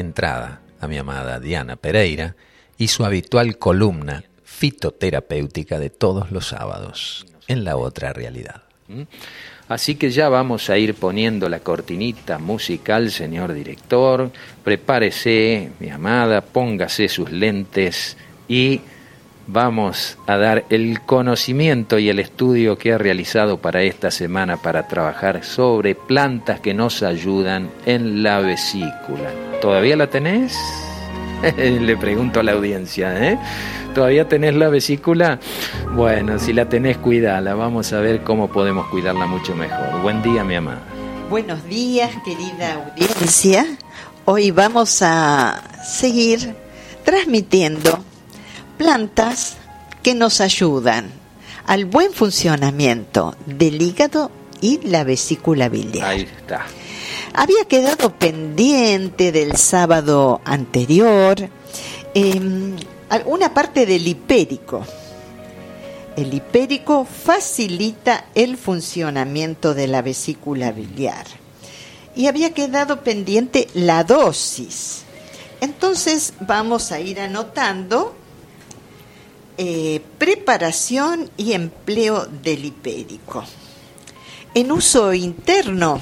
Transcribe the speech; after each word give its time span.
entrada 0.00 0.60
a 0.80 0.88
mi 0.88 0.98
amada 0.98 1.38
Diana 1.38 1.76
Pereira 1.76 2.34
y 2.78 2.88
su 2.88 3.04
habitual 3.04 3.58
columna 3.58 4.24
fitoterapéutica 4.44 5.78
de 5.78 5.90
todos 5.90 6.30
los 6.32 6.48
sábados 6.48 7.26
en 7.46 7.64
la 7.64 7.76
otra 7.76 8.12
realidad. 8.12 8.62
¿Mm? 8.88 9.02
Así 9.68 9.94
que 9.94 10.10
ya 10.10 10.28
vamos 10.28 10.68
a 10.68 10.78
ir 10.78 10.94
poniendo 10.94 11.48
la 11.48 11.60
cortinita 11.60 12.38
musical, 12.38 13.10
señor 13.12 13.52
director. 13.52 14.30
Prepárese, 14.64 15.70
mi 15.78 15.90
amada, 15.90 16.40
póngase 16.40 17.08
sus 17.08 17.30
lentes 17.30 18.16
y 18.48 18.80
vamos 19.46 20.18
a 20.26 20.36
dar 20.36 20.64
el 20.70 21.00
conocimiento 21.02 21.98
y 21.98 22.08
el 22.08 22.18
estudio 22.18 22.78
que 22.78 22.92
ha 22.92 22.98
realizado 22.98 23.58
para 23.58 23.82
esta 23.82 24.10
semana 24.10 24.56
para 24.56 24.86
trabajar 24.86 25.44
sobre 25.44 25.94
plantas 25.94 26.60
que 26.60 26.74
nos 26.74 27.02
ayudan 27.02 27.70
en 27.86 28.22
la 28.22 28.40
vesícula. 28.40 29.30
¿Todavía 29.60 29.96
la 29.96 30.08
tenés? 30.08 30.56
Le 31.56 31.96
pregunto 31.96 32.40
a 32.40 32.42
la 32.42 32.52
audiencia, 32.52 33.32
¿eh? 33.32 33.38
¿Todavía 33.94 34.28
tenés 34.28 34.54
la 34.54 34.68
vesícula? 34.68 35.40
Bueno, 35.94 36.38
si 36.38 36.52
la 36.52 36.68
tenés, 36.68 36.98
cuídala. 36.98 37.54
Vamos 37.54 37.92
a 37.92 38.00
ver 38.00 38.22
cómo 38.22 38.48
podemos 38.48 38.86
cuidarla 38.88 39.26
mucho 39.26 39.54
mejor. 39.54 40.00
Buen 40.02 40.22
día, 40.22 40.44
mi 40.44 40.54
amada. 40.54 40.82
Buenos 41.28 41.64
días, 41.66 42.10
querida 42.24 42.74
audiencia. 42.74 43.66
Hoy 44.26 44.52
vamos 44.52 45.02
a 45.02 45.62
seguir 45.84 46.54
transmitiendo 47.04 48.04
plantas 48.80 49.58
que 50.02 50.14
nos 50.14 50.40
ayudan 50.40 51.10
al 51.66 51.84
buen 51.84 52.14
funcionamiento 52.14 53.36
del 53.44 53.82
hígado 53.82 54.30
y 54.62 54.80
la 54.88 55.04
vesícula 55.04 55.68
biliar. 55.68 56.08
Ahí 56.08 56.22
está. 56.22 56.64
Había 57.34 57.66
quedado 57.66 58.16
pendiente 58.16 59.32
del 59.32 59.58
sábado 59.58 60.40
anterior 60.46 61.50
eh, 62.14 62.40
una 63.26 63.52
parte 63.52 63.84
del 63.84 64.08
hipérico. 64.08 64.86
El 66.16 66.32
hipérico 66.32 67.04
facilita 67.04 68.28
el 68.34 68.56
funcionamiento 68.56 69.74
de 69.74 69.88
la 69.88 70.00
vesícula 70.00 70.72
biliar. 70.72 71.26
Y 72.16 72.28
había 72.28 72.54
quedado 72.54 73.02
pendiente 73.02 73.68
la 73.74 74.04
dosis. 74.04 75.02
Entonces 75.60 76.32
vamos 76.40 76.92
a 76.92 77.00
ir 77.00 77.20
anotando 77.20 78.16
eh, 79.62 80.00
preparación 80.16 81.30
y 81.36 81.52
empleo 81.52 82.24
del 82.24 82.64
hipérico. 82.64 83.44
En 84.54 84.72
uso 84.72 85.12
interno, 85.12 86.00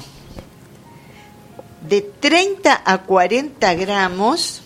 de 1.81 2.01
30 2.01 2.83
a 2.85 3.03
40 3.03 3.73
gramos 3.73 4.61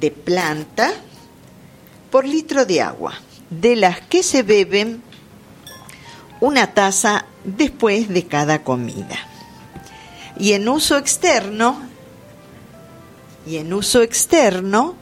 de 0.00 0.10
planta 0.10 0.92
por 2.10 2.26
litro 2.26 2.66
de 2.66 2.82
agua, 2.82 3.14
de 3.50 3.76
las 3.76 4.00
que 4.00 4.24
se 4.24 4.42
beben 4.42 5.04
una 6.40 6.74
taza 6.74 7.26
después 7.44 8.08
de 8.08 8.26
cada 8.26 8.64
comida. 8.64 9.16
Y 10.36 10.54
en 10.54 10.68
uso 10.68 10.96
externo, 10.96 11.80
y 13.46 13.58
en 13.58 13.72
uso 13.72 14.02
externo, 14.02 14.96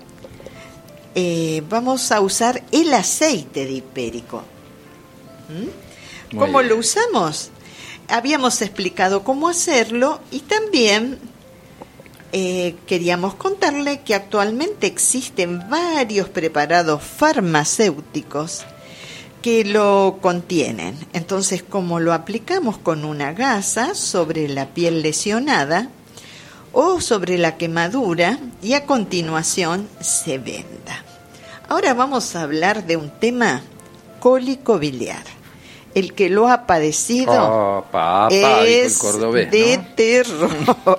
eh, 1.21 1.65
vamos 1.69 2.13
a 2.13 2.21
usar 2.21 2.63
el 2.71 2.95
aceite 2.95 3.67
de 3.67 3.73
hipérico. 3.73 4.45
¿Mm? 5.49 6.37
¿Cómo 6.39 6.63
lo 6.63 6.77
usamos? 6.77 7.51
Habíamos 8.07 8.63
explicado 8.63 9.25
cómo 9.25 9.49
hacerlo 9.49 10.21
y 10.31 10.39
también 10.39 11.19
eh, 12.31 12.77
queríamos 12.87 13.35
contarle 13.35 14.03
que 14.03 14.15
actualmente 14.15 14.87
existen 14.87 15.69
varios 15.69 16.29
preparados 16.29 17.03
farmacéuticos 17.03 18.65
que 19.43 19.65
lo 19.65 20.19
contienen. 20.23 20.97
Entonces, 21.15 21.65
como 21.65 21.99
lo 21.99 22.13
aplicamos 22.13 22.79
con 22.79 23.05
una 23.05 23.33
gasa 23.33 23.97
sobre 23.97 24.47
la 24.47 24.67
piel 24.67 25.03
lesionada 25.03 25.91
o 26.73 27.01
sobre 27.01 27.39
la 27.39 27.57
quemadura 27.57 28.39
y 28.63 28.75
a 28.75 28.87
continuación 28.87 29.89
se 30.01 30.39
venda. 30.39 31.08
Ahora 31.69 31.95
vamos 31.95 32.35
a 32.35 32.43
hablar 32.43 32.87
de 32.87 32.97
un 32.97 33.11
tema 33.11 33.63
cólico 34.21 34.79
biliar 34.79 35.23
el 35.95 36.15
que 36.15 36.29
lo 36.29 36.49
ha 36.49 36.67
padecido 36.67 37.33
oh, 37.33 37.85
es 38.65 39.01
de 39.51 39.81
terror. 39.97 40.51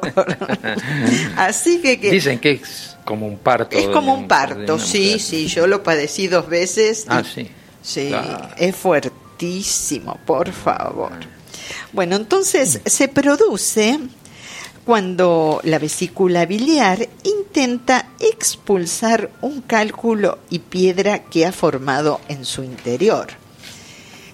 Así 1.38 1.81
que, 1.81 1.97
Dicen 1.97 2.40
que 2.40 2.52
es 2.52 2.97
como 3.06 3.28
un 3.28 3.38
parto. 3.38 3.78
Es 3.78 3.88
como 3.88 4.13
un 4.13 4.28
parto, 4.28 4.78
sí, 4.78 5.19
sí, 5.19 5.47
yo 5.47 5.68
lo 5.68 5.84
padecí 5.84 6.28
dos 6.28 6.47
veces. 6.47 7.06
Ah, 7.08 7.24
sí. 7.24 7.50
Sí, 7.81 8.12
es 8.58 8.75
fuertísimo, 8.75 10.19
por 10.25 10.52
favor. 10.52 11.12
Bueno, 11.94 12.18
entonces 12.18 12.81
se 12.85 13.08
produce 13.08 14.00
cuando 14.85 15.62
la 15.63 15.79
vesícula 15.79 16.46
biliar 16.46 17.08
intenta 17.49 18.05
expulsar 18.19 19.31
un 19.41 19.61
cálculo 19.61 20.37
y 20.51 20.59
piedra 20.59 21.23
que 21.23 21.47
ha 21.47 21.51
formado 21.51 22.21
en 22.27 22.45
su 22.45 22.63
interior. 22.63 23.27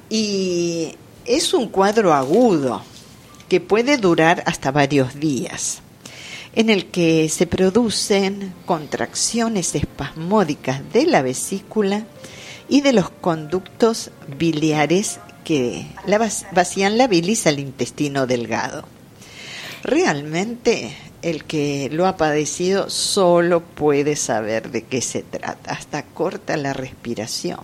Y 0.09 0.95
es 1.23 1.53
un 1.53 1.69
cuadro 1.69 2.13
agudo 2.13 2.83
que 3.47 3.61
puede 3.61 3.97
durar 3.97 4.43
hasta 4.45 4.71
varios 4.71 5.17
días, 5.17 5.79
en 6.55 6.69
el 6.69 6.87
que 6.87 7.29
se 7.29 7.47
producen 7.47 8.53
contracciones 8.65 9.75
espasmódicas 9.75 10.81
de 10.91 11.05
la 11.05 11.21
vesícula 11.21 12.05
y 12.67 12.81
de 12.81 12.91
los 12.91 13.09
conductos 13.09 14.11
biliares 14.37 15.19
que 15.45 15.87
vacían 16.51 16.97
la 16.97 17.07
bilis 17.07 17.47
al 17.47 17.59
intestino 17.59 18.27
delgado. 18.27 18.83
Realmente 19.83 20.97
el 21.25 21.43
que 21.43 21.89
lo 21.91 22.05
ha 22.05 22.17
padecido 22.17 22.87
solo 22.91 23.61
puede 23.61 24.15
saber 24.15 24.69
de 24.69 24.83
qué 24.83 25.01
se 25.01 25.23
trata, 25.23 25.71
hasta 25.71 26.03
corta 26.03 26.55
la 26.55 26.71
respiración. 26.71 27.61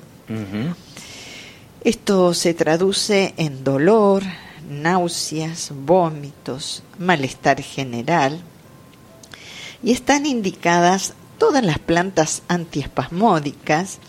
Esto 1.84 2.34
se 2.34 2.56
traduce 2.56 3.36
en 3.38 3.64
dolor, 3.64 4.24
náuseas, 4.68 5.74
vómitos, 5.76 6.82
malestar 6.98 7.62
general 7.62 8.42
y 9.84 9.92
están 9.92 10.26
indicadas 10.26 11.14
todas 11.38 11.64
las 11.64 11.78
plantas 11.78 12.42
antiespasmódicas 12.48 14.00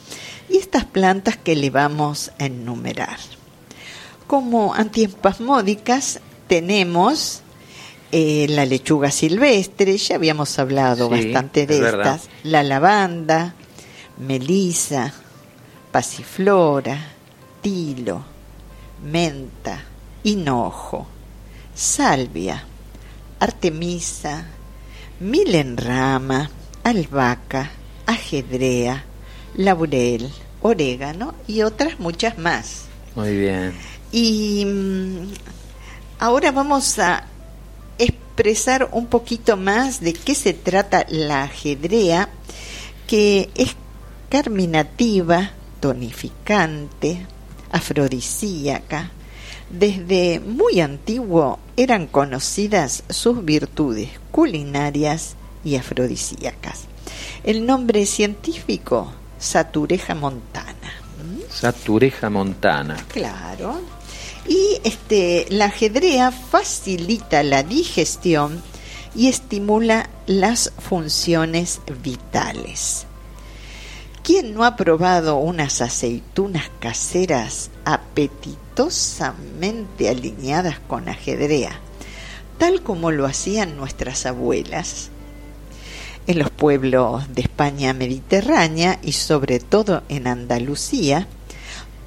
y 0.48 0.56
estas 0.56 0.86
plantas 0.86 1.36
que 1.36 1.56
le 1.56 1.68
vamos 1.68 2.32
a 2.38 2.46
enumerar. 2.46 3.18
Como 4.26 4.72
antiespasmódicas 4.72 6.20
tenemos 6.46 7.41
eh, 8.12 8.46
la 8.50 8.66
lechuga 8.66 9.10
silvestre, 9.10 9.96
ya 9.96 10.16
habíamos 10.16 10.58
hablado 10.58 11.08
bastante 11.08 11.66
de 11.66 11.78
estas, 11.78 12.28
la 12.42 12.62
lavanda, 12.62 13.54
melisa, 14.18 15.12
pasiflora, 15.90 16.98
tilo, 17.62 18.22
menta, 19.02 19.82
hinojo, 20.24 21.06
salvia, 21.74 22.62
artemisa, 23.40 24.44
milenrama, 25.20 26.50
albahaca, 26.84 27.70
ajedrea, 28.04 29.04
laurel, 29.54 30.30
orégano 30.60 31.34
y 31.46 31.62
otras 31.62 31.98
muchas 31.98 32.36
más. 32.36 32.84
Muy 33.14 33.36
bien. 33.36 33.72
Y 34.10 34.64
mm, 34.66 35.32
ahora 36.18 36.52
vamos 36.52 36.98
a 36.98 37.24
expresar 38.32 38.88
un 38.92 39.08
poquito 39.08 39.58
más 39.58 40.00
de 40.00 40.14
qué 40.14 40.34
se 40.34 40.54
trata 40.54 41.04
la 41.10 41.42
ajedrea, 41.42 42.30
que 43.06 43.50
es 43.54 43.76
carminativa, 44.30 45.50
tonificante, 45.80 47.26
afrodisíaca. 47.70 49.10
Desde 49.68 50.40
muy 50.40 50.80
antiguo 50.80 51.58
eran 51.76 52.06
conocidas 52.06 53.04
sus 53.10 53.44
virtudes 53.44 54.08
culinarias 54.30 55.36
y 55.62 55.76
afrodisíacas. 55.76 56.84
El 57.44 57.66
nombre 57.66 58.06
científico, 58.06 59.12
Satureja 59.38 60.14
montana. 60.14 60.72
Satureja 61.50 62.30
montana. 62.30 62.96
Claro. 63.08 63.78
Y 64.46 64.80
este, 64.84 65.46
la 65.50 65.64
ajedrea 65.66 66.32
facilita 66.32 67.42
la 67.42 67.62
digestión 67.62 68.62
y 69.14 69.28
estimula 69.28 70.08
las 70.26 70.72
funciones 70.78 71.82
vitales. 72.02 73.06
¿Quién 74.22 74.54
no 74.54 74.64
ha 74.64 74.76
probado 74.76 75.36
unas 75.36 75.82
aceitunas 75.82 76.70
caseras 76.78 77.70
apetitosamente 77.84 80.08
alineadas 80.08 80.78
con 80.78 81.08
ajedrea, 81.08 81.80
tal 82.56 82.82
como 82.82 83.10
lo 83.10 83.26
hacían 83.26 83.76
nuestras 83.76 84.24
abuelas? 84.26 85.08
En 86.28 86.38
los 86.38 86.50
pueblos 86.50 87.34
de 87.34 87.42
España 87.42 87.92
mediterránea 87.94 89.00
y 89.02 89.10
sobre 89.10 89.58
todo 89.58 90.04
en 90.08 90.28
Andalucía, 90.28 91.26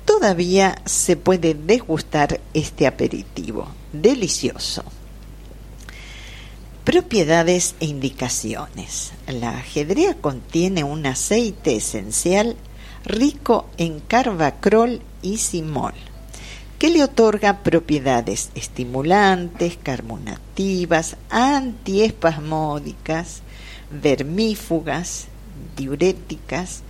todavía 0.05 0.81
se 0.85 1.17
puede 1.17 1.53
degustar 1.53 2.39
este 2.53 2.87
aperitivo. 2.87 3.67
Delicioso. 3.91 4.83
Propiedades 6.83 7.75
e 7.79 7.85
indicaciones. 7.85 9.11
La 9.27 9.57
ajedrea 9.57 10.15
contiene 10.15 10.83
un 10.83 11.05
aceite 11.07 11.75
esencial 11.75 12.55
rico 13.05 13.67
en 13.77 13.99
carbacrol 13.99 15.01
y 15.21 15.37
simol, 15.37 15.93
que 16.79 16.89
le 16.89 17.03
otorga 17.03 17.61
propiedades 17.63 18.49
estimulantes, 18.55 19.77
carbonativas, 19.81 21.15
antiespasmódicas, 21.29 23.41
vermífugas, 23.89 25.27
diuréticas 25.75 26.83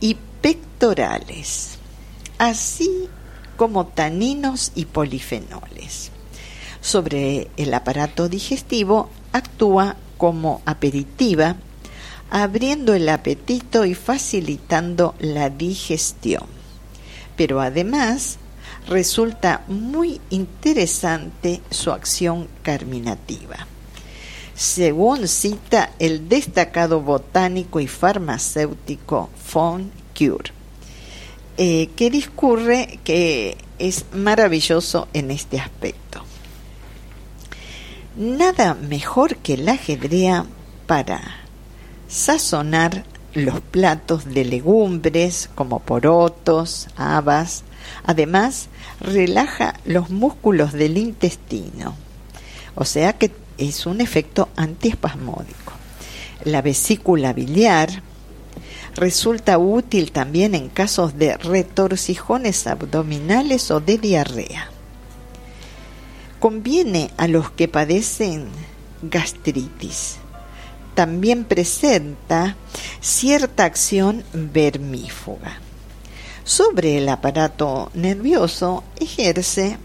y 0.00 0.16
pectorales, 0.40 1.73
así 2.38 3.08
como 3.56 3.86
taninos 3.86 4.72
y 4.74 4.86
polifenoles. 4.86 6.10
Sobre 6.80 7.48
el 7.56 7.72
aparato 7.72 8.28
digestivo 8.28 9.08
actúa 9.32 9.96
como 10.18 10.62
aperitiva, 10.66 11.56
abriendo 12.30 12.94
el 12.94 13.08
apetito 13.08 13.84
y 13.84 13.94
facilitando 13.94 15.14
la 15.18 15.50
digestión. 15.50 16.44
Pero 17.36 17.60
además 17.60 18.38
resulta 18.88 19.64
muy 19.68 20.20
interesante 20.30 21.62
su 21.70 21.90
acción 21.90 22.48
carminativa. 22.62 23.66
Según 24.54 25.26
cita 25.26 25.90
el 25.98 26.28
destacado 26.28 27.00
botánico 27.00 27.80
y 27.80 27.88
farmacéutico 27.88 29.30
Von 29.52 29.90
Cure, 30.16 30.53
eh, 31.56 31.88
que 31.96 32.10
discurre 32.10 32.98
que 33.04 33.56
es 33.78 34.06
maravilloso 34.12 35.08
en 35.12 35.30
este 35.30 35.58
aspecto. 35.58 36.22
Nada 38.16 38.74
mejor 38.74 39.36
que 39.36 39.56
la 39.56 39.72
ajedrea 39.72 40.46
para 40.86 41.20
sazonar 42.08 43.04
los 43.34 43.60
platos 43.60 44.24
de 44.26 44.44
legumbres 44.44 45.50
como 45.54 45.80
porotos, 45.80 46.88
habas. 46.96 47.64
Además, 48.04 48.68
relaja 49.00 49.74
los 49.84 50.10
músculos 50.10 50.72
del 50.72 50.96
intestino. 50.96 51.96
O 52.74 52.84
sea 52.84 53.12
que 53.14 53.32
es 53.58 53.86
un 53.86 54.00
efecto 54.00 54.48
antiespasmódico. 54.56 55.72
La 56.44 56.62
vesícula 56.62 57.32
biliar 57.32 58.02
resulta 58.96 59.58
útil 59.58 60.12
también 60.12 60.54
en 60.54 60.68
casos 60.68 61.18
de 61.18 61.36
retorcijones 61.36 62.66
abdominales 62.66 63.70
o 63.70 63.80
de 63.80 63.98
diarrea 63.98 64.70
conviene 66.44 67.10
a 67.16 67.26
los 67.26 67.50
que 67.50 67.68
padecen 67.68 68.48
gastritis. 69.00 70.16
También 70.94 71.44
presenta 71.44 72.54
cierta 73.00 73.64
acción 73.64 74.24
vermífuga. 74.34 75.58
Sobre 76.44 76.98
el 76.98 77.08
aparato 77.08 77.90
nervioso 77.94 78.84
ejerce 79.00 79.78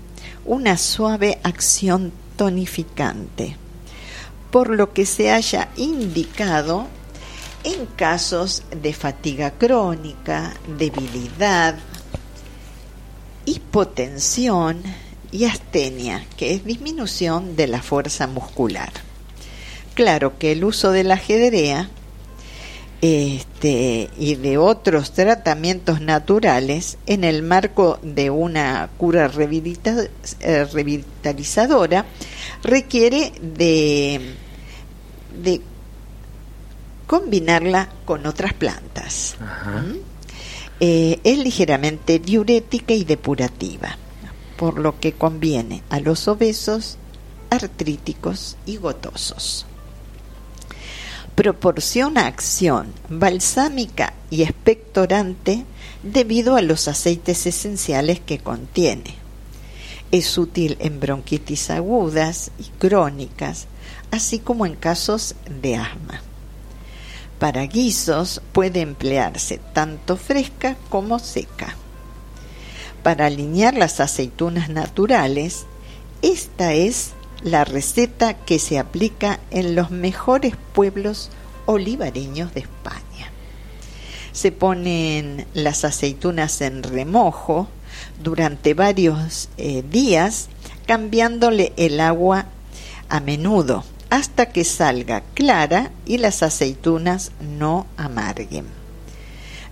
una 0.44 0.78
suave 0.78 1.40
acción 1.44 2.12
tonificante, 2.36 3.56
por 4.52 4.70
lo 4.70 4.92
que 4.92 5.06
se 5.06 5.32
haya 5.32 5.70
indicado 5.78 6.88
en 7.64 7.86
casos 7.86 8.64
de 8.70 8.94
fatiga 8.94 9.52
crónica, 9.52 10.54
debilidad, 10.78 11.76
hipotensión, 13.46 14.82
y 15.32 15.46
astenia, 15.46 16.26
que 16.38 16.54
es 16.54 16.66
disminución 16.66 17.56
de 17.56 17.68
la 17.68 17.82
fuerza 17.82 18.28
muscular. 18.28 18.92
Claro 19.94 20.38
que 20.38 20.52
el 20.52 20.64
uso 20.64 20.92
de 20.92 21.04
la 21.04 21.16
ajedrea 21.16 21.90
este, 23.02 24.10
y 24.18 24.36
de 24.36 24.58
otros 24.58 25.14
tratamientos 25.14 26.02
naturales 26.02 26.98
en 27.06 27.24
el 27.24 27.44
marco 27.44 28.00
de 28.02 28.30
una 28.30 28.90
cura 28.98 29.32
eh, 29.32 30.66
revitalizadora 30.74 32.06
requiere 32.64 33.32
de, 33.42 34.36
de 35.42 35.62
combinarla 37.10 37.90
con 38.06 38.28
otras 38.28 38.54
plantas. 38.54 39.36
¿Mm? 39.40 39.96
Eh, 40.80 41.20
es 41.24 41.40
ligeramente 41.40 42.20
diurética 42.20 42.94
y 42.94 43.04
depurativa 43.04 43.98
por 44.58 44.78
lo 44.78 45.00
que 45.00 45.14
conviene 45.14 45.82
a 45.90 46.00
los 46.02 46.28
obesos, 46.28 46.98
artríticos 47.50 48.58
y 48.68 48.78
gotosos. 48.78 49.66
Proporciona 51.34 52.28
acción 52.28 52.94
balsámica 53.10 54.14
y 54.30 54.44
expectorante 54.44 55.66
debido 56.04 56.58
a 56.58 56.62
los 56.62 56.88
aceites 56.88 57.48
esenciales 57.48 58.20
que 58.20 58.38
contiene. 58.38 59.16
Es 60.12 60.38
útil 60.38 60.78
en 60.80 61.00
bronquitis 61.00 61.72
agudas 61.72 62.52
y 62.60 62.66
crónicas, 62.78 63.66
así 64.12 64.38
como 64.38 64.68
en 64.68 64.76
casos 64.76 65.34
de 65.62 65.76
asma. 65.78 66.22
Para 67.40 67.64
guisos 67.64 68.42
puede 68.52 68.82
emplearse 68.82 69.60
tanto 69.74 70.18
fresca 70.18 70.76
como 70.90 71.20
seca 71.20 71.76
para 73.04 73.28
alinear 73.28 73.76
las 73.76 74.00
aceitunas 74.00 74.70
naturales, 74.70 75.66
esta 76.22 76.74
es 76.74 77.12
la 77.42 77.64
receta 77.64 78.34
que 78.34 78.60
se 78.60 78.78
aplica 78.78 79.40
en 79.52 79.76
los 79.76 79.92
mejores 79.92 80.56
pueblos 80.74 81.30
olivareños 81.66 82.54
de 82.54 82.62
España. 82.62 83.32
Se 84.32 84.52
ponen 84.52 85.48
las 85.54 85.86
aceitunas 85.86 86.62
en 86.62 86.84
remojo 86.84 87.68
durante 88.22 88.74
varios 88.74 89.50
eh, 89.58 89.84
días, 89.90 90.50
cambiándole 90.86 91.74
el 91.78 92.00
agua 92.00 92.46
a 93.08 93.20
menudo 93.20 93.84
hasta 94.10 94.48
que 94.48 94.64
salga 94.64 95.22
clara 95.34 95.92
y 96.06 96.18
las 96.18 96.44
aceitunas 96.44 97.32
no 97.40 97.86
amarguen. 97.98 98.66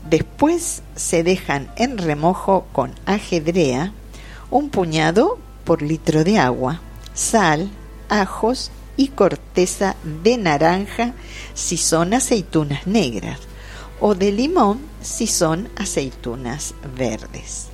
Después 0.10 0.84
se 0.96 1.24
dejan 1.24 1.70
en 1.76 1.98
remojo 1.98 2.68
con 2.72 2.94
ajedrea 3.06 3.92
un 4.50 4.70
puñado 4.70 5.38
por 5.66 5.82
litro 5.82 6.24
de 6.24 6.40
agua, 6.40 6.80
sal, 7.14 7.70
ajos 8.08 8.72
y 8.96 9.10
corteza 9.10 9.96
de 10.24 10.38
naranja 10.38 11.14
si 11.54 11.78
son 11.78 12.14
aceitunas 12.14 12.88
negras 12.88 13.40
o 14.00 14.16
de 14.16 14.32
limón 14.32 14.80
si 15.02 15.28
son 15.28 15.70
aceitunas 15.76 16.74
verdes. 16.96 17.68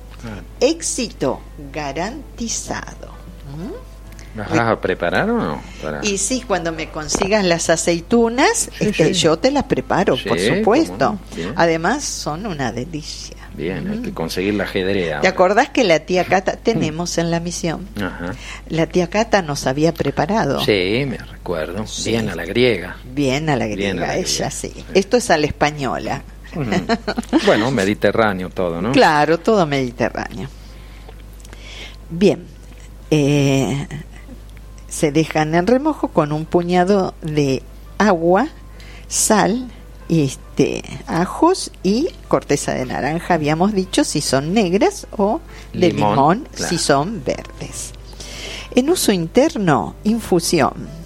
Éxito 0.60 1.40
garantizado. 1.72 3.12
¿Mm? 3.56 3.93
¿Las 4.34 4.50
vas 4.50 4.68
a 4.68 4.80
preparar 4.80 5.30
o 5.30 5.38
no? 5.38 5.62
Y 6.02 6.18
sí, 6.18 6.42
cuando 6.46 6.72
me 6.72 6.88
consigas 6.88 7.44
las 7.44 7.70
aceitunas, 7.70 8.70
este, 8.80 9.12
yo 9.14 9.38
te 9.38 9.50
las 9.50 9.64
preparo, 9.64 10.16
por 10.26 10.38
supuesto. 10.38 11.18
Además, 11.56 12.04
son 12.04 12.46
una 12.46 12.72
delicia. 12.72 13.36
Bien, 13.56 13.88
hay 13.88 13.98
que 13.98 14.12
conseguir 14.12 14.54
la 14.54 14.64
ajedrea. 14.64 15.20
¿Te 15.20 15.28
acordás 15.28 15.68
que 15.68 15.84
la 15.84 16.00
tía 16.00 16.24
Cata 16.28 16.56
tenemos 16.56 17.18
en 17.18 17.30
la 17.30 17.38
misión? 17.38 17.86
La 18.68 18.86
tía 18.86 19.08
Cata 19.08 19.42
nos 19.42 19.66
había 19.66 19.94
preparado. 19.94 20.60
Sí, 20.64 21.04
me 21.06 21.18
recuerdo. 21.18 21.84
Bien 22.04 22.28
a 22.28 22.34
la 22.34 22.44
griega. 22.44 22.96
Bien 23.04 23.48
a 23.48 23.56
la 23.56 23.66
griega, 23.66 24.16
ella 24.16 24.50
sí. 24.50 24.72
Esto 24.94 25.16
es 25.16 25.30
a 25.30 25.38
la 25.38 25.46
española. 25.46 26.22
bueno, 27.46 27.70
mediterráneo 27.72 28.50
todo, 28.50 28.82
¿no? 28.82 28.90
Claro, 28.90 29.38
todo 29.38 29.64
mediterráneo. 29.66 30.48
Bien. 32.10 32.44
Eh, 33.10 33.86
se 34.94 35.10
dejan 35.10 35.56
en 35.56 35.66
remojo 35.66 36.08
con 36.08 36.30
un 36.30 36.44
puñado 36.44 37.14
de 37.20 37.64
agua, 37.98 38.46
sal, 39.08 39.68
este, 40.08 40.84
ajos 41.08 41.72
y 41.82 42.10
corteza 42.28 42.74
de 42.74 42.86
naranja, 42.86 43.34
habíamos 43.34 43.72
dicho, 43.72 44.04
si 44.04 44.20
son 44.20 44.54
negras 44.54 45.08
o 45.16 45.40
de 45.72 45.90
limón, 45.90 46.46
si 46.54 46.78
son 46.78 47.24
verdes. 47.24 47.92
En 48.76 48.88
uso 48.88 49.10
interno, 49.10 49.96
infusión. 50.04 51.04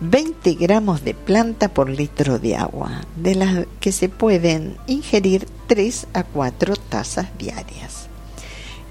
20 0.00 0.54
gramos 0.54 1.04
de 1.04 1.14
planta 1.14 1.68
por 1.68 1.88
litro 1.88 2.40
de 2.40 2.56
agua, 2.56 3.02
de 3.14 3.36
las 3.36 3.66
que 3.78 3.92
se 3.92 4.08
pueden 4.08 4.76
ingerir 4.88 5.46
3 5.68 6.08
a 6.14 6.24
4 6.24 6.74
tazas 6.88 7.28
diarias. 7.38 8.03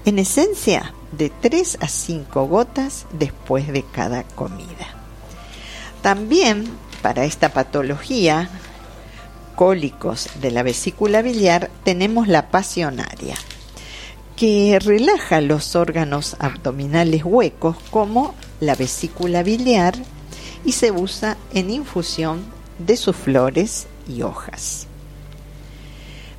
En 0.04 0.18
esencia, 0.18 0.92
de 1.12 1.30
3 1.30 1.78
a 1.80 1.88
5 1.88 2.46
gotas 2.46 3.06
después 3.12 3.68
de 3.68 3.82
cada 3.82 4.24
comida. 4.24 4.88
También 6.02 6.66
para 7.02 7.24
esta 7.24 7.54
patología, 7.54 8.50
cólicos 9.54 10.28
de 10.40 10.50
la 10.50 10.62
vesícula 10.62 11.22
biliar, 11.22 11.70
tenemos 11.84 12.28
la 12.28 12.50
pasionaria, 12.50 13.36
que 14.36 14.78
relaja 14.82 15.40
los 15.40 15.76
órganos 15.76 16.36
abdominales 16.38 17.24
huecos 17.24 17.76
como 17.90 18.34
la 18.60 18.74
vesícula 18.74 19.42
biliar 19.42 19.94
y 20.64 20.72
se 20.72 20.90
usa 20.90 21.36
en 21.52 21.70
infusión 21.70 22.44
de 22.78 22.96
sus 22.96 23.16
flores 23.16 23.86
y 24.08 24.22
hojas. 24.22 24.86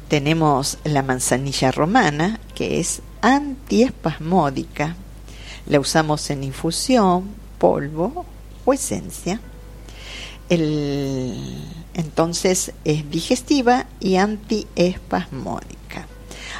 Tenemos 0.10 0.78
la 0.84 1.02
manzanilla 1.02 1.72
romana, 1.72 2.40
que 2.54 2.80
es 2.80 3.02
antiespasmódica. 3.26 4.96
La 5.68 5.80
usamos 5.80 6.30
en 6.30 6.44
infusión, 6.44 7.30
polvo 7.58 8.26
o 8.66 8.74
esencia. 8.74 9.40
entonces 11.94 12.72
es 12.84 13.10
digestiva 13.10 13.88
y 14.00 14.18
antiespasmódica. 14.18 16.08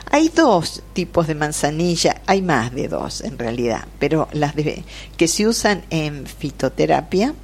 Hay 0.10 0.30
dos 0.30 0.82
tipos 0.94 1.28
de 1.28 1.36
manzanilla, 1.36 2.22
hay 2.26 2.42
más 2.42 2.74
de 2.74 2.88
dos 2.88 3.22
en 3.22 3.38
realidad, 3.38 3.86
pero 4.00 4.28
las 4.32 4.56
de, 4.56 4.84
que 5.18 5.28
se 5.28 5.48
usan 5.48 5.84
en 5.90 6.26
fitoterapia 6.26 7.36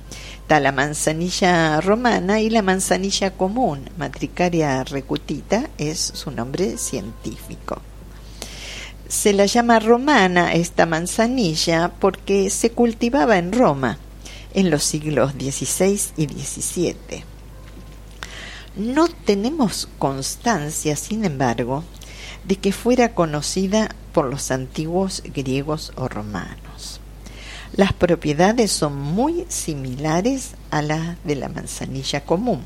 la 0.60 0.72
manzanilla 0.72 1.80
romana 1.80 2.42
y 2.42 2.50
la 2.50 2.62
manzanilla 2.62 3.32
común, 3.32 3.90
Matricaria 3.98 4.84
recutita, 4.84 5.70
es 5.78 6.00
su 6.00 6.30
nombre 6.32 6.78
científico. 6.78 7.82
Se 9.12 9.34
la 9.34 9.46
llama 9.46 9.82
romana 9.82 10.54
esta 10.54 10.86
manzanilla 10.86 11.92
porque 12.00 12.50
se 12.50 12.72
cultivaba 12.72 13.38
en 13.38 13.52
Roma 13.52 13.98
en 14.54 14.72
los 14.72 14.86
siglos 14.86 15.34
XVI 15.34 16.00
y 16.16 16.28
XVII. 16.28 16.96
No 18.78 19.10
tenemos 19.10 19.90
constancia, 20.00 20.96
sin 20.96 21.26
embargo, 21.26 21.84
de 22.46 22.56
que 22.56 22.72
fuera 22.72 23.14
conocida 23.14 23.94
por 24.14 24.28
los 24.28 24.50
antiguos 24.50 25.24
griegos 25.26 25.92
o 25.98 26.08
romanos. 26.08 27.02
Las 27.76 27.92
propiedades 27.92 28.72
son 28.72 28.96
muy 28.96 29.46
similares 29.50 30.52
a 30.70 30.82
las 30.82 31.22
de 31.26 31.36
la 31.36 31.50
manzanilla 31.50 32.24
común. 32.24 32.62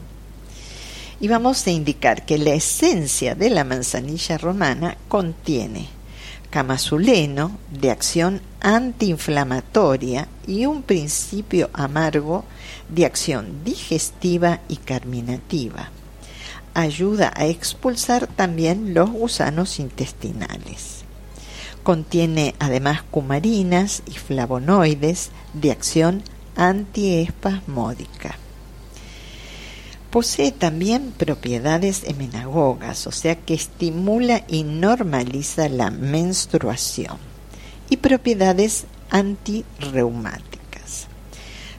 Y 1.19 1.27
vamos 1.27 1.65
a 1.65 1.71
indicar 1.71 2.23
que 2.23 2.37
la 2.37 2.53
esencia 2.53 3.33
de 3.33 3.49
la 3.49 3.63
manzanilla 3.63 4.37
romana 4.37 4.95
contiene 5.07 5.94
camazuleno 6.55 7.51
de 7.69 7.91
acción 7.91 8.41
antiinflamatoria 8.61 10.29
y 10.47 10.65
un 10.65 10.83
principio 10.83 11.69
amargo 11.73 12.45
de 12.87 13.05
acción 13.05 13.65
digestiva 13.65 14.61
y 14.69 14.77
carminativa. 14.77 15.89
Ayuda 16.73 17.33
a 17.35 17.45
expulsar 17.47 18.27
también 18.27 18.93
los 18.93 19.09
gusanos 19.09 19.79
intestinales. 19.79 21.03
Contiene 21.83 22.55
además 22.57 23.03
cumarinas 23.03 24.01
y 24.05 24.13
flavonoides 24.13 25.31
de 25.51 25.71
acción 25.71 26.23
antiespasmódica. 26.55 28.37
Posee 30.15 30.53
también 30.53 31.11
propiedades 31.11 32.05
emenagogas, 32.05 33.05
o 33.05 33.11
sea 33.11 33.35
que 33.35 33.53
estimula 33.53 34.45
y 34.47 34.63
normaliza 34.63 35.67
la 35.67 35.91
menstruación, 35.91 37.17
y 37.89 37.97
propiedades 37.97 38.85
antirreumáticas. 39.09 41.07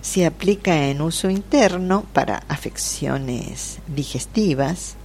Se 0.03 0.27
aplica 0.27 0.89
en 0.89 1.01
uso 1.01 1.31
interno 1.31 2.05
para 2.13 2.43
afecciones 2.47 3.79
digestivas, 3.87 4.97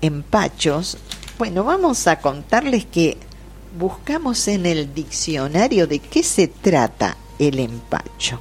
empachos. 0.00 0.96
Bueno, 1.38 1.62
vamos 1.62 2.08
a 2.08 2.18
contarles 2.18 2.86
que 2.86 3.18
buscamos 3.78 4.48
en 4.48 4.66
el 4.66 4.92
diccionario 4.92 5.86
de 5.86 6.00
qué 6.00 6.24
se 6.24 6.48
trata 6.48 7.16
el 7.38 7.60
empacho. 7.60 8.40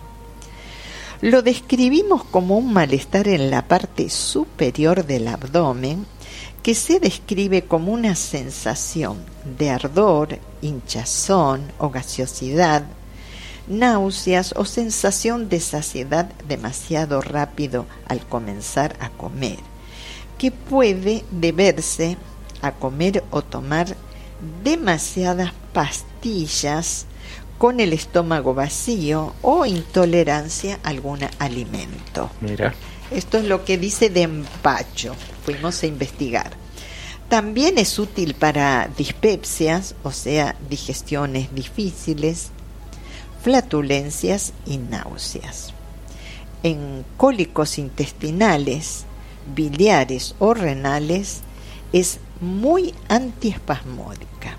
Lo 1.23 1.41
describimos 1.41 2.25
como 2.25 2.57
un 2.57 2.73
malestar 2.73 3.29
en 3.29 3.49
la 3.49 3.65
parte 3.65 4.09
superior 4.09 5.05
del 5.05 5.29
abdomen 5.29 6.05
que 6.61 6.75
se 6.75 6.99
describe 6.99 7.61
como 7.61 7.93
una 7.93 8.13
sensación 8.15 9.19
de 9.57 9.69
ardor, 9.69 10.39
hinchazón 10.61 11.71
o 11.77 11.89
gaseosidad, 11.91 12.83
náuseas 13.69 14.53
o 14.57 14.65
sensación 14.65 15.47
de 15.47 15.61
saciedad 15.61 16.29
demasiado 16.49 17.21
rápido 17.21 17.85
al 18.05 18.27
comenzar 18.27 18.97
a 18.99 19.07
comer, 19.07 19.59
que 20.37 20.51
puede 20.51 21.23
deberse 21.31 22.17
a 22.61 22.73
comer 22.73 23.23
o 23.31 23.41
tomar 23.41 23.95
demasiadas 24.61 25.53
pastillas 25.71 27.05
con 27.57 27.79
el 27.79 27.93
estómago 27.93 28.53
vacío 28.53 29.33
o 29.41 29.65
intolerancia 29.65 30.79
a 30.83 30.89
algún 30.89 31.19
alimento. 31.39 32.29
Mira. 32.41 32.73
Esto 33.11 33.37
es 33.37 33.45
lo 33.45 33.63
que 33.63 33.77
dice 33.77 34.09
de 34.09 34.23
empacho. 34.23 35.15
Fuimos 35.45 35.83
a 35.83 35.87
investigar. 35.87 36.51
También 37.29 37.77
es 37.77 37.97
útil 37.99 38.35
para 38.35 38.89
dispepsias, 38.97 39.95
o 40.03 40.11
sea, 40.11 40.55
digestiones 40.69 41.53
difíciles, 41.53 42.49
flatulencias 43.41 44.53
y 44.65 44.77
náuseas. 44.77 45.73
En 46.63 47.05
cólicos 47.17 47.77
intestinales, 47.77 49.05
biliares 49.55 50.35
o 50.39 50.53
renales 50.53 51.41
es 51.91 52.19
muy 52.39 52.93
antiespasmódica. 53.09 54.57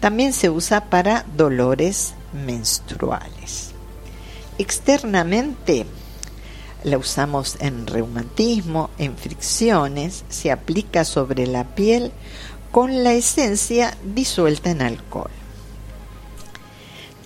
También 0.00 0.32
se 0.32 0.48
usa 0.48 0.84
para 0.84 1.24
dolores 1.36 2.14
menstruales. 2.32 3.72
Externamente 4.58 5.86
la 6.84 6.98
usamos 6.98 7.56
en 7.60 7.86
reumatismo, 7.86 8.90
en 8.98 9.16
fricciones, 9.16 10.24
se 10.28 10.52
aplica 10.52 11.04
sobre 11.04 11.46
la 11.46 11.64
piel 11.64 12.12
con 12.70 13.02
la 13.02 13.12
esencia 13.12 13.96
disuelta 14.04 14.70
en 14.70 14.82
alcohol. 14.82 15.30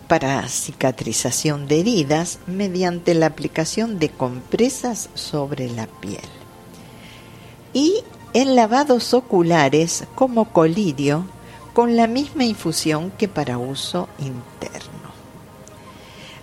Para 0.08 0.48
cicatrización 0.48 1.68
de 1.68 1.80
heridas 1.80 2.38
mediante 2.46 3.14
la 3.14 3.26
aplicación 3.26 3.98
de 3.98 4.08
compresas 4.08 5.10
sobre 5.14 5.68
la 5.70 5.86
piel. 5.86 6.20
Y 7.72 8.02
en 8.34 8.54
lavados 8.56 9.14
oculares 9.14 10.04
como 10.14 10.52
colirio 10.52 11.26
con 11.72 11.96
la 11.96 12.06
misma 12.06 12.44
infusión 12.44 13.10
que 13.12 13.28
para 13.28 13.58
uso 13.58 14.08
interno. 14.18 15.12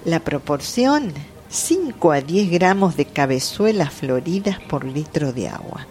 La 0.05 0.19
proporción 0.21 1.13
5 1.49 2.11
a 2.11 2.21
10 2.21 2.51
gramos 2.51 2.95
de 2.95 3.05
cabezuelas 3.05 3.93
floridas 3.93 4.59
por 4.59 4.85
litro 4.85 5.33
de 5.33 5.49
agua. 5.49 5.87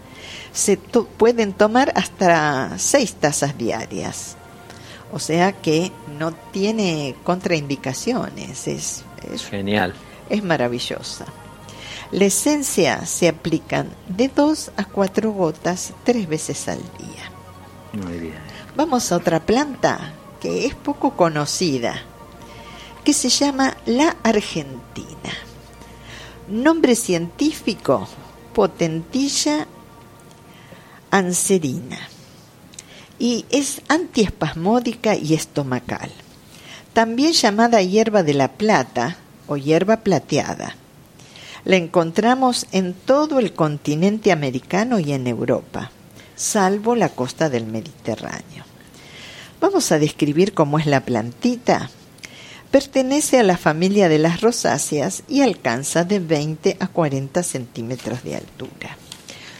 Se 0.52 0.76
pueden 0.76 1.52
tomar 1.52 1.92
hasta 1.94 2.78
6 2.78 3.14
tazas 3.14 3.58
diarias. 3.58 4.36
O 5.12 5.18
sea 5.18 5.52
que 5.52 5.90
no 6.18 6.32
tiene 6.32 7.14
contraindicaciones. 7.24 8.66
Es, 8.68 9.04
es 9.32 9.46
genial. 9.46 9.94
Es 10.28 10.42
maravillosa. 10.42 11.26
La 12.10 12.24
esencia 12.24 13.04
se 13.04 13.28
aplican 13.28 13.90
de 14.08 14.28
dos 14.28 14.70
a 14.76 14.84
cuatro 14.84 15.32
gotas 15.32 15.92
tres 16.04 16.26
veces 16.26 16.66
al 16.68 16.80
día. 16.98 18.04
Muy 18.04 18.18
bien. 18.18 18.47
Vamos 18.78 19.10
a 19.10 19.16
otra 19.16 19.44
planta 19.44 20.12
que 20.40 20.64
es 20.64 20.72
poco 20.76 21.16
conocida, 21.16 22.00
que 23.02 23.12
se 23.12 23.28
llama 23.28 23.76
la 23.86 24.14
argentina. 24.22 25.32
Nombre 26.46 26.94
científico, 26.94 28.06
potentilla 28.54 29.66
anserina. 31.10 31.98
Y 33.18 33.46
es 33.50 33.82
antiespasmódica 33.88 35.16
y 35.16 35.34
estomacal. 35.34 36.12
También 36.92 37.32
llamada 37.32 37.82
hierba 37.82 38.22
de 38.22 38.34
la 38.34 38.52
plata 38.52 39.16
o 39.48 39.56
hierba 39.56 39.96
plateada 39.96 40.76
la 41.64 41.74
encontramos 41.74 42.68
en 42.70 42.94
todo 42.94 43.40
el 43.40 43.54
continente 43.54 44.30
americano 44.30 45.00
y 45.00 45.12
en 45.12 45.26
Europa, 45.26 45.90
salvo 46.36 46.94
la 46.94 47.08
costa 47.08 47.50
del 47.50 47.66
Mediterráneo. 47.66 48.67
Vamos 49.60 49.90
a 49.90 49.98
describir 49.98 50.54
cómo 50.54 50.78
es 50.78 50.86
la 50.86 51.04
plantita. 51.04 51.90
Pertenece 52.70 53.40
a 53.40 53.42
la 53.42 53.56
familia 53.56 54.08
de 54.08 54.18
las 54.18 54.40
rosáceas 54.40 55.24
y 55.26 55.40
alcanza 55.40 56.04
de 56.04 56.20
20 56.20 56.76
a 56.78 56.86
40 56.86 57.42
centímetros 57.42 58.22
de 58.22 58.36
altura. 58.36 58.96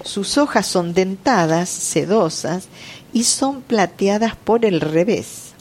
Sus 0.04 0.38
hojas 0.38 0.66
son 0.66 0.94
dentadas, 0.94 1.68
sedosas 1.68 2.68
y 3.12 3.24
son 3.24 3.62
plateadas 3.62 4.36
por 4.36 4.64
el 4.64 4.80
revés. 4.80 5.54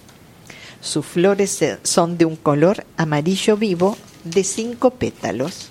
Sus 0.82 1.06
flores 1.06 1.60
son 1.84 2.18
de 2.18 2.26
un 2.26 2.36
color 2.36 2.86
amarillo 2.98 3.58
vivo 3.58 3.98
de 4.24 4.44
cinco 4.44 4.92
pétalos. 4.92 5.70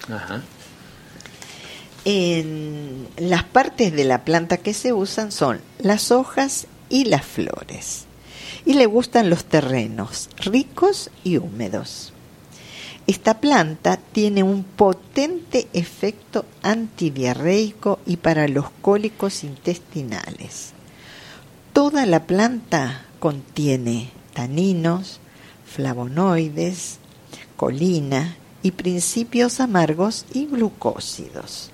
En 2.05 3.07
las 3.17 3.45
partes 3.45 3.93
de 3.93 4.05
la 4.05 4.25
planta 4.25 4.57
que 4.57 4.75
se 4.75 4.93
usan 4.93 5.31
son 5.31 5.61
las 5.79 6.11
hojas 6.11 6.67
y 6.89 7.05
las 7.05 7.25
flores. 7.25 8.06
Y 8.67 8.75
le 8.75 8.85
gustan 8.85 9.31
los 9.31 9.47
terrenos 9.47 10.29
ricos 10.45 11.11
y 11.25 11.39
húmedos. 11.39 12.13
Esta 13.07 13.41
planta 13.41 13.99
tiene 14.13 14.43
un 14.43 14.65
potente 14.65 15.69
efecto 15.73 16.45
antidiarreico 16.63 18.01
y 18.05 18.17
para 18.17 18.49
los 18.49 18.69
cólicos 18.83 19.45
intestinales. 19.45 20.73
Toda 21.73 22.05
la 22.05 22.27
planta 22.27 23.07
contiene 23.21 24.11
taninos, 24.35 25.21
flavonoides, 25.65 26.99
colina 27.57 28.37
y 28.63 28.73
principios 28.73 29.61
amargos 29.61 30.27
y 30.33 30.47
glucósidos. 30.47 31.71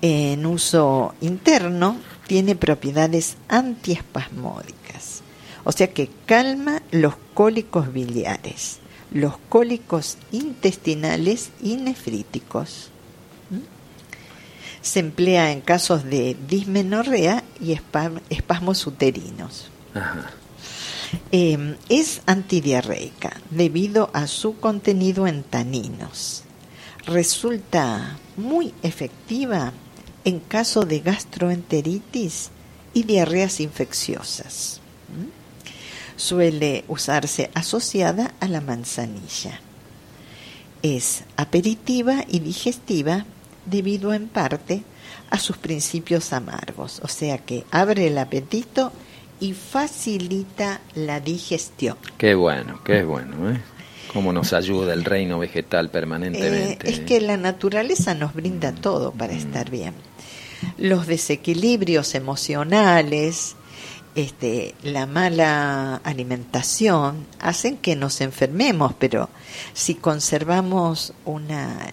En 0.00 0.46
uso 0.46 1.14
interno 1.20 1.96
tiene 2.26 2.54
propiedades 2.56 3.36
antiespasmódicas, 3.48 5.13
o 5.64 5.72
sea 5.72 5.92
que 5.92 6.10
calma 6.26 6.82
los 6.90 7.14
cólicos 7.32 7.92
biliares, 7.92 8.78
los 9.10 9.38
cólicos 9.48 10.18
intestinales 10.30 11.50
y 11.62 11.76
nefríticos. 11.76 12.90
¿Mm? 13.50 13.64
Se 14.82 15.00
emplea 15.00 15.50
en 15.52 15.62
casos 15.62 16.04
de 16.04 16.36
dismenorrea 16.48 17.42
y 17.60 17.72
espasmos 18.28 18.86
uterinos. 18.86 19.70
Em, 21.30 21.76
es 21.88 22.22
antidiarreica 22.26 23.40
debido 23.50 24.10
a 24.12 24.26
su 24.26 24.58
contenido 24.58 25.26
en 25.26 25.42
taninos. 25.42 26.42
Resulta 27.06 28.18
muy 28.36 28.74
efectiva 28.82 29.72
en 30.24 30.40
caso 30.40 30.84
de 30.84 31.00
gastroenteritis 31.00 32.50
y 32.94 33.04
diarreas 33.04 33.60
infecciosas. 33.60 34.80
Suele 36.16 36.84
usarse 36.88 37.50
asociada 37.54 38.34
a 38.40 38.48
la 38.48 38.60
manzanilla. 38.60 39.60
Es 40.82 41.24
aperitiva 41.36 42.24
y 42.28 42.40
digestiva 42.40 43.24
debido 43.66 44.12
en 44.12 44.28
parte 44.28 44.82
a 45.30 45.38
sus 45.38 45.56
principios 45.56 46.32
amargos, 46.32 47.00
o 47.02 47.08
sea 47.08 47.38
que 47.38 47.64
abre 47.70 48.06
el 48.06 48.18
apetito 48.18 48.92
y 49.40 49.52
facilita 49.52 50.80
la 50.94 51.20
digestión. 51.20 51.96
Qué 52.18 52.34
bueno, 52.34 52.80
qué 52.84 53.02
bueno, 53.02 53.50
¿eh? 53.50 53.60
Cómo 54.12 54.32
nos 54.32 54.52
ayuda 54.52 54.92
el 54.92 55.04
reino 55.04 55.40
vegetal 55.40 55.90
permanentemente. 55.90 56.88
Eh, 56.88 56.92
es 56.92 57.00
que 57.00 57.20
la 57.20 57.36
naturaleza 57.36 58.14
nos 58.14 58.32
brinda 58.32 58.70
mm, 58.70 58.76
todo 58.76 59.10
para 59.10 59.32
mm. 59.32 59.36
estar 59.36 59.70
bien. 59.70 59.94
Los 60.78 61.08
desequilibrios 61.08 62.14
emocionales, 62.14 63.56
este, 64.14 64.74
la 64.82 65.06
mala 65.06 65.96
alimentación 66.04 67.26
hacen 67.40 67.76
que 67.76 67.96
nos 67.96 68.20
enfermemos, 68.20 68.94
pero 68.98 69.28
si 69.72 69.96
conservamos 69.96 71.12
una, 71.24 71.92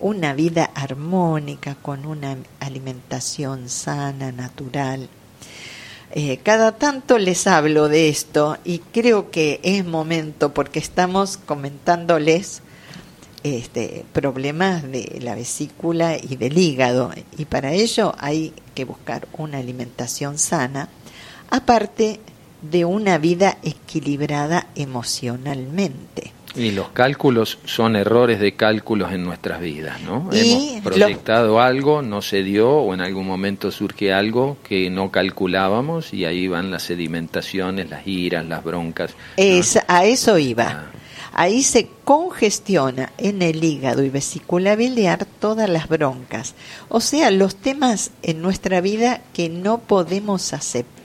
una 0.00 0.34
vida 0.34 0.70
armónica 0.74 1.74
con 1.74 2.04
una 2.04 2.36
alimentación 2.60 3.68
sana, 3.68 4.30
natural, 4.30 5.08
eh, 6.10 6.38
cada 6.38 6.72
tanto 6.72 7.18
les 7.18 7.46
hablo 7.46 7.88
de 7.88 8.08
esto 8.08 8.56
y 8.64 8.78
creo 8.78 9.30
que 9.30 9.60
es 9.62 9.84
momento 9.84 10.54
porque 10.54 10.78
estamos 10.78 11.36
comentándoles 11.36 12.62
este, 13.42 14.04
problemas 14.12 14.82
de 14.82 15.18
la 15.22 15.34
vesícula 15.34 16.16
y 16.16 16.36
del 16.36 16.58
hígado 16.58 17.12
y 17.36 17.44
para 17.44 17.72
ello 17.72 18.14
hay 18.18 18.52
que 18.74 18.84
buscar 18.84 19.28
una 19.36 19.58
alimentación 19.58 20.38
sana 20.38 20.88
aparte 21.50 22.20
de 22.62 22.84
una 22.84 23.18
vida 23.18 23.58
equilibrada 23.62 24.66
emocionalmente. 24.74 26.32
Y 26.56 26.72
los 26.72 26.88
cálculos 26.88 27.58
son 27.64 27.94
errores 27.94 28.40
de 28.40 28.52
cálculos 28.52 29.12
en 29.12 29.22
nuestras 29.22 29.60
vidas, 29.60 30.00
¿no? 30.00 30.28
Hemos 30.32 30.82
proyectado 30.82 31.60
algo, 31.60 32.02
no 32.02 32.22
se 32.22 32.42
dio, 32.42 32.70
o 32.70 32.94
en 32.94 33.00
algún 33.00 33.26
momento 33.26 33.70
surge 33.70 34.12
algo 34.12 34.56
que 34.66 34.90
no 34.90 35.10
calculábamos 35.10 36.12
y 36.12 36.24
ahí 36.24 36.48
van 36.48 36.70
las 36.70 36.84
sedimentaciones, 36.84 37.90
las 37.90 38.06
iras, 38.06 38.46
las 38.46 38.64
broncas. 38.64 39.12
Es, 39.36 39.78
A 39.86 40.06
eso 40.06 40.38
iba. 40.38 40.64
Ah. 40.64 40.86
Ahí 41.34 41.62
se 41.62 41.88
congestiona 42.02 43.12
en 43.18 43.42
el 43.42 43.62
hígado 43.62 44.02
y 44.02 44.08
vesícula 44.08 44.74
biliar 44.74 45.24
todas 45.38 45.68
las 45.68 45.86
broncas, 45.86 46.54
o 46.88 47.00
sea, 47.00 47.30
los 47.30 47.54
temas 47.54 48.10
en 48.22 48.42
nuestra 48.42 48.80
vida 48.80 49.20
que 49.34 49.48
no 49.48 49.78
podemos 49.78 50.52
aceptar 50.52 50.97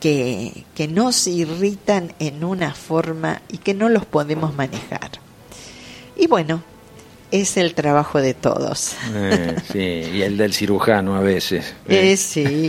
que, 0.00 0.64
que 0.74 0.88
nos 0.88 1.26
irritan 1.26 2.12
en 2.18 2.44
una 2.44 2.74
forma 2.74 3.42
y 3.48 3.58
que 3.58 3.74
no 3.74 3.88
los 3.88 4.06
podemos 4.06 4.54
manejar. 4.54 5.10
Y 6.16 6.26
bueno, 6.26 6.62
es 7.30 7.56
el 7.56 7.74
trabajo 7.74 8.20
de 8.20 8.34
todos. 8.34 8.94
Eh, 9.14 9.56
sí, 9.72 10.18
y 10.18 10.22
el 10.22 10.36
del 10.36 10.52
cirujano 10.52 11.16
a 11.16 11.20
veces. 11.20 11.74
Eh, 11.88 12.16
sí. 12.16 12.68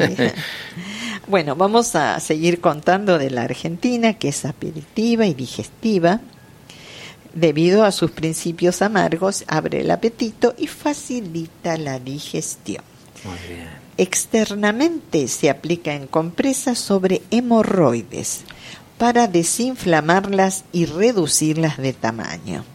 bueno, 1.27 1.55
vamos 1.55 1.95
a 1.95 2.19
seguir 2.19 2.61
contando 2.61 3.17
de 3.17 3.29
la 3.29 3.43
Argentina, 3.43 4.13
que 4.13 4.29
es 4.29 4.45
aperitiva 4.45 5.25
y 5.25 5.33
digestiva. 5.33 6.21
Debido 7.33 7.85
a 7.85 7.91
sus 7.91 8.11
principios 8.11 8.81
amargos, 8.81 9.45
abre 9.47 9.81
el 9.81 9.91
apetito 9.91 10.53
y 10.57 10.67
facilita 10.67 11.77
la 11.77 11.97
digestión. 11.99 12.83
Muy 13.23 13.55
bien. 13.55 13.80
Externamente 14.01 15.27
se 15.27 15.51
aplica 15.51 15.93
en 15.93 16.07
compresas 16.07 16.79
sobre 16.79 17.21
hemorroides 17.29 18.41
para 18.97 19.27
desinflamarlas 19.27 20.63
y 20.71 20.87
reducirlas 20.87 21.77
de 21.77 21.93
tamaño. 21.93 22.65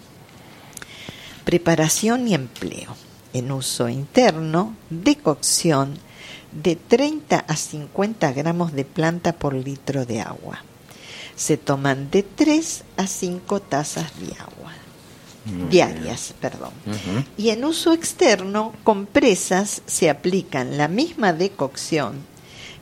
Preparación 1.44 2.28
y 2.28 2.34
empleo. 2.34 2.94
En 3.32 3.50
uso 3.50 3.88
interno, 3.88 4.76
decocción 4.88 5.98
de 6.52 6.76
30 6.76 7.40
a 7.40 7.56
50 7.56 8.32
gramos 8.32 8.72
de 8.72 8.84
planta 8.84 9.32
por 9.32 9.52
litro 9.52 10.06
de 10.06 10.20
agua. 10.20 10.62
Se 11.34 11.56
toman 11.56 12.08
de 12.08 12.22
3 12.22 12.84
a 12.98 13.08
5 13.08 13.60
tazas 13.62 14.12
de 14.20 14.32
agua 14.34 14.85
diarias, 15.70 16.34
perdón. 16.40 16.72
Y 17.36 17.50
en 17.50 17.64
uso 17.64 17.92
externo, 17.92 18.72
compresas 18.84 19.82
se 19.86 20.10
aplican 20.10 20.76
la 20.76 20.88
misma 20.88 21.32
decocción 21.32 22.14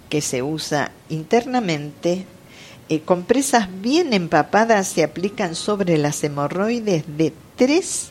que 0.09 0.21
se 0.21 0.43
usa 0.43 0.93
internamente. 1.09 2.27
Eh, 2.89 3.01
compresas 3.01 3.69
bien 3.81 4.13
empapadas 4.13 4.89
se 4.89 5.03
aplican 5.03 5.55
sobre 5.55 5.99
las 5.99 6.23
hemorroides 6.25 7.05
de 7.17 7.33
3, 7.57 8.09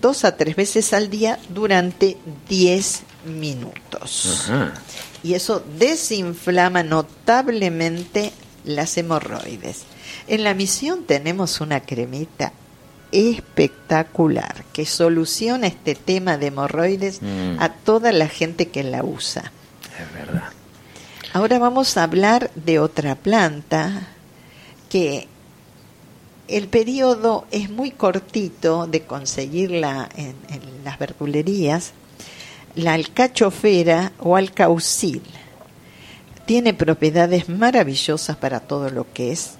2 0.00 0.24
a 0.24 0.36
3 0.36 0.56
veces 0.56 0.92
al 0.92 1.10
día 1.10 1.38
durante 1.48 2.16
10 2.48 3.02
minutos. 3.26 4.50
Y 5.22 5.34
eso 5.34 5.62
desinflama 5.78 6.82
notablemente 6.82 8.32
las 8.64 8.96
hemorroides. 8.96 9.82
En 10.26 10.44
la 10.44 10.54
misión 10.54 11.04
tenemos 11.04 11.60
una 11.60 11.80
cremita 11.80 12.52
espectacular 13.12 14.64
que 14.72 14.86
soluciona 14.86 15.66
este 15.66 15.94
tema 15.94 16.38
de 16.38 16.46
hemorroides 16.46 17.22
mm. 17.22 17.56
a 17.58 17.70
toda 17.70 18.12
la 18.12 18.28
gente 18.28 18.68
que 18.68 18.82
la 18.82 19.02
usa. 19.04 19.52
Es 19.98 20.12
verdad. 20.12 20.50
Ahora 21.32 21.58
vamos 21.58 21.96
a 21.96 22.04
hablar 22.04 22.50
de 22.54 22.78
otra 22.78 23.14
planta 23.14 24.08
que 24.88 25.28
el 26.48 26.66
periodo 26.68 27.46
es 27.50 27.70
muy 27.70 27.92
cortito 27.92 28.86
de 28.86 29.02
conseguirla 29.02 30.08
en, 30.16 30.34
en 30.48 30.84
las 30.84 30.98
verdulerías, 30.98 31.92
la 32.74 32.94
alcachofera 32.94 34.12
o 34.18 34.36
alcaucil. 34.36 35.22
Tiene 36.46 36.74
propiedades 36.74 37.48
maravillosas 37.48 38.36
para 38.36 38.58
todo 38.58 38.90
lo 38.90 39.06
que 39.12 39.30
es 39.30 39.52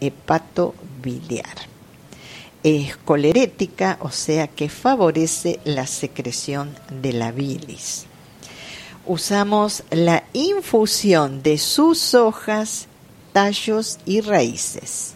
hepato 0.00 0.74
biliar 1.00 1.71
es 2.62 2.96
colerética, 2.96 3.98
o 4.00 4.10
sea 4.10 4.46
que 4.46 4.68
favorece 4.68 5.60
la 5.64 5.86
secreción 5.86 6.74
de 7.02 7.12
la 7.12 7.32
bilis. 7.32 8.06
Usamos 9.04 9.82
la 9.90 10.24
infusión 10.32 11.42
de 11.42 11.58
sus 11.58 12.14
hojas, 12.14 12.86
tallos 13.32 13.98
y 14.06 14.20
raíces. 14.20 15.14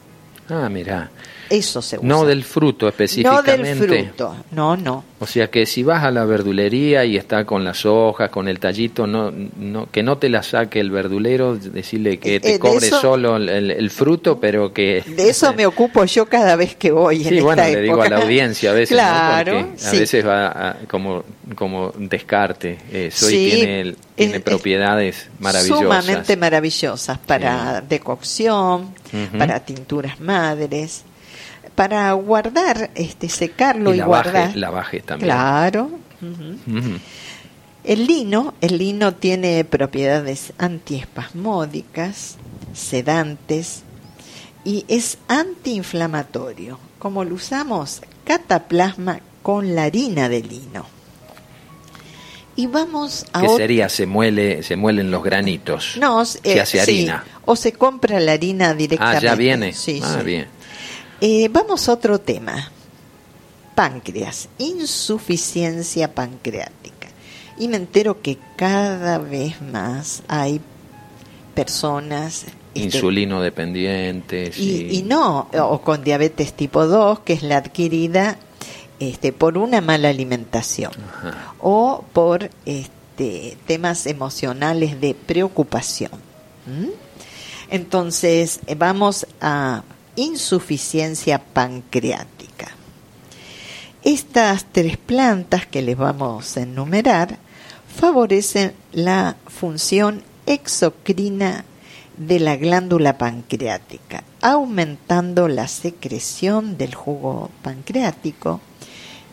Ah, 0.48 0.68
mira. 0.68 1.10
Eso 1.50 1.80
se 1.82 1.96
usa. 1.98 2.06
No 2.08 2.24
del 2.24 2.44
fruto 2.44 2.88
específicamente. 2.88 3.56
No 3.58 3.64
del 3.64 4.04
fruto, 4.06 4.36
no, 4.52 4.76
no. 4.76 5.04
O 5.18 5.26
sea 5.26 5.48
que 5.50 5.64
si 5.64 5.82
vas 5.82 6.04
a 6.04 6.10
la 6.10 6.24
verdulería 6.24 7.04
y 7.04 7.16
está 7.16 7.44
con 7.46 7.64
las 7.64 7.86
hojas, 7.86 8.28
con 8.30 8.48
el 8.48 8.58
tallito, 8.58 9.06
no, 9.06 9.30
no, 9.30 9.88
que 9.90 10.02
no 10.02 10.18
te 10.18 10.28
la 10.28 10.42
saque 10.42 10.78
el 10.80 10.90
verdulero, 10.90 11.56
decirle 11.56 12.18
que 12.18 12.38
te 12.40 12.54
Eh, 12.54 12.58
cobre 12.58 12.86
eso- 12.86 13.00
solo 13.00 13.36
el, 13.36 13.90
fruto, 13.90 14.38
pero 14.38 14.72
que... 14.72 15.02
De 15.06 15.30
eso 15.30 15.52
me 15.54 15.64
ocupo 15.66 16.04
yo 16.04 16.26
cada 16.26 16.54
vez 16.56 16.76
que 16.76 16.90
voy. 16.90 17.22
en 17.22 17.28
Sí, 17.28 17.40
bueno, 17.40 17.62
esta 17.62 17.74
le 17.74 17.82
digo 17.82 17.94
a 17.94 17.98
la 18.00 18.06
época. 18.16 18.22
audiencia 18.24 18.70
a 18.70 18.74
veces, 18.74 18.90
¿no? 18.96 19.02
Claro, 19.02 19.52
Porque 19.66 19.86
a 19.86 19.90
sí. 19.90 19.98
veces 19.98 20.26
va 20.26 20.46
a- 20.70 20.76
como, 20.88 21.24
como 21.54 21.92
descarte 21.98 22.78
eso 22.92 23.26
Sí, 23.28 23.36
y 23.36 23.50
tiene, 23.52 23.80
el- 23.80 23.96
tiene 24.16 24.32
es- 24.32 24.38
es 24.38 24.42
propiedades 24.44 25.28
maravillosas. 25.38 25.82
Sumamente 25.82 26.36
maravillosas 26.36 27.18
para 27.18 27.80
decocción, 27.80 28.94
para 29.38 29.60
tinturas 29.60 30.20
madres, 30.20 31.04
para 31.76 32.12
guardar, 32.14 32.90
este, 32.96 33.28
secarlo 33.28 33.92
y, 33.92 33.96
y 33.96 33.98
la 34.00 34.06
guardar. 34.06 34.46
baje, 34.48 34.58
la 34.58 34.70
baje 34.70 35.00
también. 35.00 35.28
Claro. 35.28 35.90
El 37.84 38.06
lino, 38.06 38.54
el 38.60 38.78
lino 38.78 39.14
tiene 39.14 39.64
propiedades 39.64 40.52
antiespasmódicas, 40.58 42.36
sedantes 42.74 43.82
y 44.64 44.84
es 44.88 45.18
antiinflamatorio. 45.28 46.78
Como 46.98 47.22
lo 47.24 47.34
usamos, 47.36 48.02
cataplasma 48.24 49.20
con 49.42 49.76
la 49.76 49.84
harina 49.84 50.28
de 50.28 50.42
lino. 50.42 50.86
Y 52.56 52.66
vamos 52.66 53.26
a 53.34 53.42
¿Qué 53.42 53.48
sería? 53.50 53.88
Se 53.90 54.06
muele, 54.06 54.62
se 54.62 54.76
muelen 54.76 55.10
los 55.10 55.22
granitos. 55.22 55.96
No, 56.00 56.24
se 56.24 56.40
eh, 56.42 56.60
hace 56.60 56.78
sí, 56.78 57.02
harina. 57.02 57.24
o 57.44 57.54
se 57.54 57.72
compra 57.72 58.18
la 58.18 58.32
harina 58.32 58.70
Ah, 58.70 58.74
directamente. 58.74 59.24
ya 59.26 59.34
viene. 59.34 59.72
Sí, 59.74 60.00
ah, 60.02 60.16
sí. 60.18 60.24
bien. 60.24 60.46
Eh, 61.20 61.48
vamos 61.50 61.88
a 61.88 61.92
otro 61.92 62.18
tema. 62.20 62.70
Páncreas, 63.74 64.48
insuficiencia 64.58 66.14
pancreática. 66.14 67.08
Y 67.58 67.68
me 67.68 67.76
entero 67.76 68.20
que 68.22 68.38
cada 68.56 69.18
vez 69.18 69.60
más 69.62 70.22
hay 70.28 70.60
personas... 71.54 72.44
este, 72.74 72.80
Insulino 72.80 73.40
dependientes. 73.40 74.58
y, 74.58 74.98
y 74.98 75.02
no, 75.02 75.48
o 75.52 75.80
con 75.80 76.04
diabetes 76.04 76.52
tipo 76.52 76.86
2, 76.86 77.20
que 77.20 77.32
es 77.34 77.42
la 77.42 77.58
adquirida 77.58 78.38
este, 78.98 79.32
por 79.32 79.58
una 79.58 79.80
mala 79.80 80.08
alimentación 80.08 80.92
Ajá. 81.18 81.54
o 81.60 82.04
por 82.12 82.50
este, 82.64 83.56
temas 83.66 84.06
emocionales 84.06 85.00
de 85.00 85.14
preocupación. 85.14 86.12
¿Mm? 86.66 86.88
Entonces, 87.70 88.60
eh, 88.66 88.74
vamos 88.74 89.26
a 89.40 89.82
insuficiencia 90.16 91.38
pancreática. 91.38 92.68
Estas 94.02 94.66
tres 94.72 94.96
plantas 94.96 95.66
que 95.66 95.82
les 95.82 95.96
vamos 95.96 96.56
a 96.56 96.62
enumerar 96.62 97.38
favorecen 97.94 98.72
la 98.92 99.36
función 99.46 100.22
exocrina 100.46 101.64
de 102.16 102.40
la 102.40 102.56
glándula 102.56 103.18
pancreática, 103.18 104.22
aumentando 104.40 105.48
la 105.48 105.68
secreción 105.68 106.78
del 106.78 106.94
jugo 106.94 107.50
pancreático, 107.62 108.60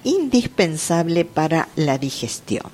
indispensable 0.04 1.24
para 1.24 1.70
la 1.76 1.98
digestión. 1.98 2.66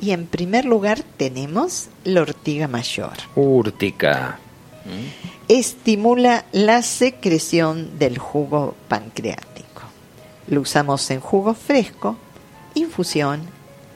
Y 0.00 0.10
en 0.10 0.26
primer 0.26 0.64
lugar 0.64 1.02
tenemos 1.16 1.88
la 2.04 2.22
ortiga 2.22 2.68
mayor. 2.68 3.14
Úrtica. 3.34 4.38
¿Mm? 4.84 5.35
Estimula 5.48 6.44
la 6.52 6.82
secreción 6.82 7.98
del 7.98 8.18
jugo 8.18 8.74
pancreático. 8.88 9.82
Lo 10.48 10.60
usamos 10.60 11.08
en 11.10 11.20
jugo 11.20 11.54
fresco, 11.54 12.16
infusión 12.74 13.40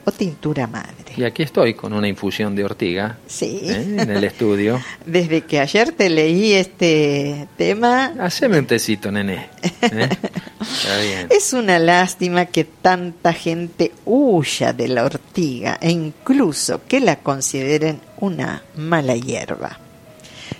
o 0.05 0.11
tintura 0.11 0.65
madre. 0.67 0.95
Y 1.17 1.23
aquí 1.25 1.43
estoy 1.43 1.73
con 1.73 1.91
una 1.91 2.07
infusión 2.07 2.55
de 2.55 2.63
ortiga 2.63 3.17
Sí. 3.27 3.59
¿eh? 3.63 3.95
en 3.99 4.09
el 4.09 4.23
estudio. 4.31 4.79
Desde 5.05 5.41
que 5.41 5.59
ayer 5.59 5.91
te 5.91 6.09
leí 6.09 6.53
este 6.53 7.47
tema, 7.57 8.13
Haceme 8.19 8.57
un 8.59 8.65
tecito, 8.65 9.11
nene. 9.11 9.49
¿eh? 9.81 10.09
Está 10.61 10.97
bien. 11.01 11.27
es 11.29 11.51
una 11.53 11.79
lástima 11.79 12.45
que 12.45 12.63
tanta 12.63 13.33
gente 13.33 13.91
huya 14.05 14.71
de 14.73 14.87
la 14.87 15.03
ortiga 15.03 15.77
e 15.81 15.91
incluso 15.91 16.81
que 16.87 17.01
la 17.01 17.17
consideren 17.17 17.99
una 18.19 18.63
mala 18.77 19.15
hierba. 19.15 19.77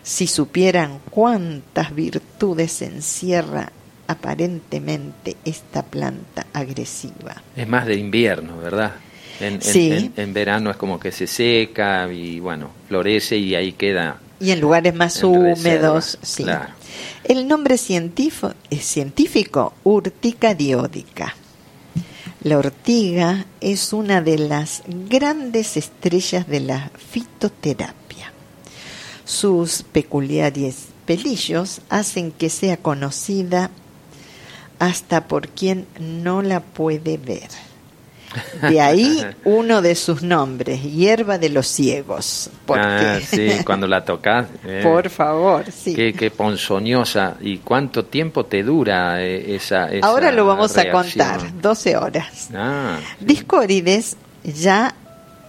Si 0.04 0.28
supieran 0.28 1.00
cuántas 1.10 1.94
virtudes 1.94 2.82
encierra 2.82 3.72
aparentemente 4.08 5.38
esta 5.46 5.84
planta 5.84 6.48
agresiva. 6.54 7.42
Es 7.56 7.68
más 7.68 7.86
de 7.86 7.96
invierno, 7.96 8.58
¿verdad? 8.58 8.94
En, 9.40 9.62
Sí. 9.62 9.92
en- 9.92 10.14
en 10.18 10.34
verano 10.34 10.70
es 10.72 10.78
como 10.78 11.00
que 11.00 11.12
se 11.12 11.28
seca 11.28 12.12
y 12.12 12.40
bueno, 12.40 12.70
florece 12.88 13.38
y 13.38 13.56
ahí 13.56 13.74
queda. 13.74 14.20
Y 14.40 14.52
en 14.52 14.60
lugares 14.60 14.94
más 14.96 15.18
En 15.20 15.26
húmedos, 15.30 15.56
reserva, 15.64 16.02
sí. 16.02 16.44
claro. 16.44 16.74
El 17.24 17.48
nombre 17.48 17.78
científico, 17.78 18.54
es 18.70 18.84
científico, 18.86 19.74
urtica 19.84 20.54
diódica. 20.56 21.36
La 22.44 22.58
ortiga 22.58 23.46
es 23.62 23.94
una 23.94 24.22
de 24.22 24.40
las 24.40 24.82
grandes 24.88 25.78
estrellas 25.78 26.48
de 26.48 26.60
la 26.62 26.90
fitoterapia. 27.12 27.94
Sus 29.26 29.84
peculiares 29.84 30.88
pelillos 31.06 31.82
hacen 31.90 32.32
que 32.32 32.50
sea 32.50 32.78
conocida 32.78 33.70
hasta 34.80 35.28
por 35.28 35.48
quien 35.50 35.86
no 36.00 36.42
la 36.42 36.60
puede 36.62 37.18
ver. 37.18 37.50
De 38.62 38.80
ahí 38.80 39.24
uno 39.46 39.82
de 39.82 39.94
sus 39.96 40.24
nombres, 40.24 40.82
hierba 40.84 41.38
de 41.38 41.50
los 41.50 41.68
ciegos. 41.68 42.50
Porque, 42.66 42.82
Ah, 42.84 43.20
sí, 43.22 43.50
cuando 43.66 43.88
la 43.88 44.06
tocas. 44.06 44.48
eh, 44.66 44.80
por 44.84 45.10
favor, 45.10 45.66
sí. 45.72 45.94
Qué, 45.94 46.14
qué 46.14 46.32
ponzoñosa. 46.32 47.36
¿Y 47.42 47.58
cuánto 47.58 48.06
tiempo 48.06 48.46
te 48.46 48.64
dura 48.64 49.22
eh, 49.22 49.54
esa, 49.56 49.92
esa 49.92 50.08
Ahora 50.08 50.32
lo 50.32 50.46
vamos 50.46 50.78
a 50.78 50.90
contar, 50.92 51.62
12 51.62 51.98
horas. 51.98 52.50
Ah, 52.56 52.98
sí. 53.20 53.26
Discórides 53.26 54.16
ya 54.44 54.96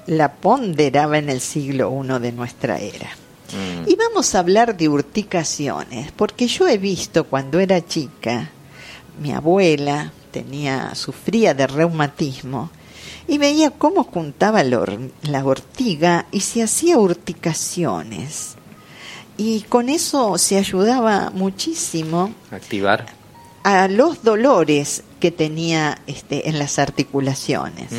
la 0.07 0.33
ponderaba 0.33 1.19
en 1.19 1.31
el 1.31 1.41
siglo 1.41 1.93
I 2.05 2.19
de 2.21 2.33
nuestra 2.33 2.79
era. 2.79 3.11
Mm. 3.53 3.89
Y 3.91 3.95
vamos 3.97 4.35
a 4.35 4.39
hablar 4.41 4.77
de 4.77 4.89
urticaciones, 4.89 6.11
porque 6.13 6.47
yo 6.47 6.67
he 6.69 6.79
visto 6.79 7.25
cuando 7.25 7.59
era 7.61 7.85
chica, 7.87 8.51
mi 9.21 9.33
abuela 9.33 10.13
tenía, 10.31 10.95
sufría 10.95 11.53
de 11.55 11.67
reumatismo, 11.67 12.71
y 13.29 13.39
veía 13.39 13.71
cómo 13.71 14.05
juntaba 14.05 14.63
la, 14.65 14.79
or- 14.81 15.11
la 15.23 15.45
ortiga 15.45 16.27
y 16.33 16.41
se 16.41 16.63
hacía 16.63 16.99
urticaciones. 16.99 18.55
Y 19.37 19.63
con 19.63 19.89
eso 19.89 20.37
se 20.39 20.59
ayudaba 20.59 21.31
muchísimo 21.31 22.35
Activar. 22.51 23.07
a 23.65 23.89
los 23.89 24.23
dolores 24.23 25.05
que 25.21 25.31
tenía 25.31 25.99
este, 26.07 26.49
en 26.49 26.59
las 26.59 26.79
articulaciones. 26.79 27.91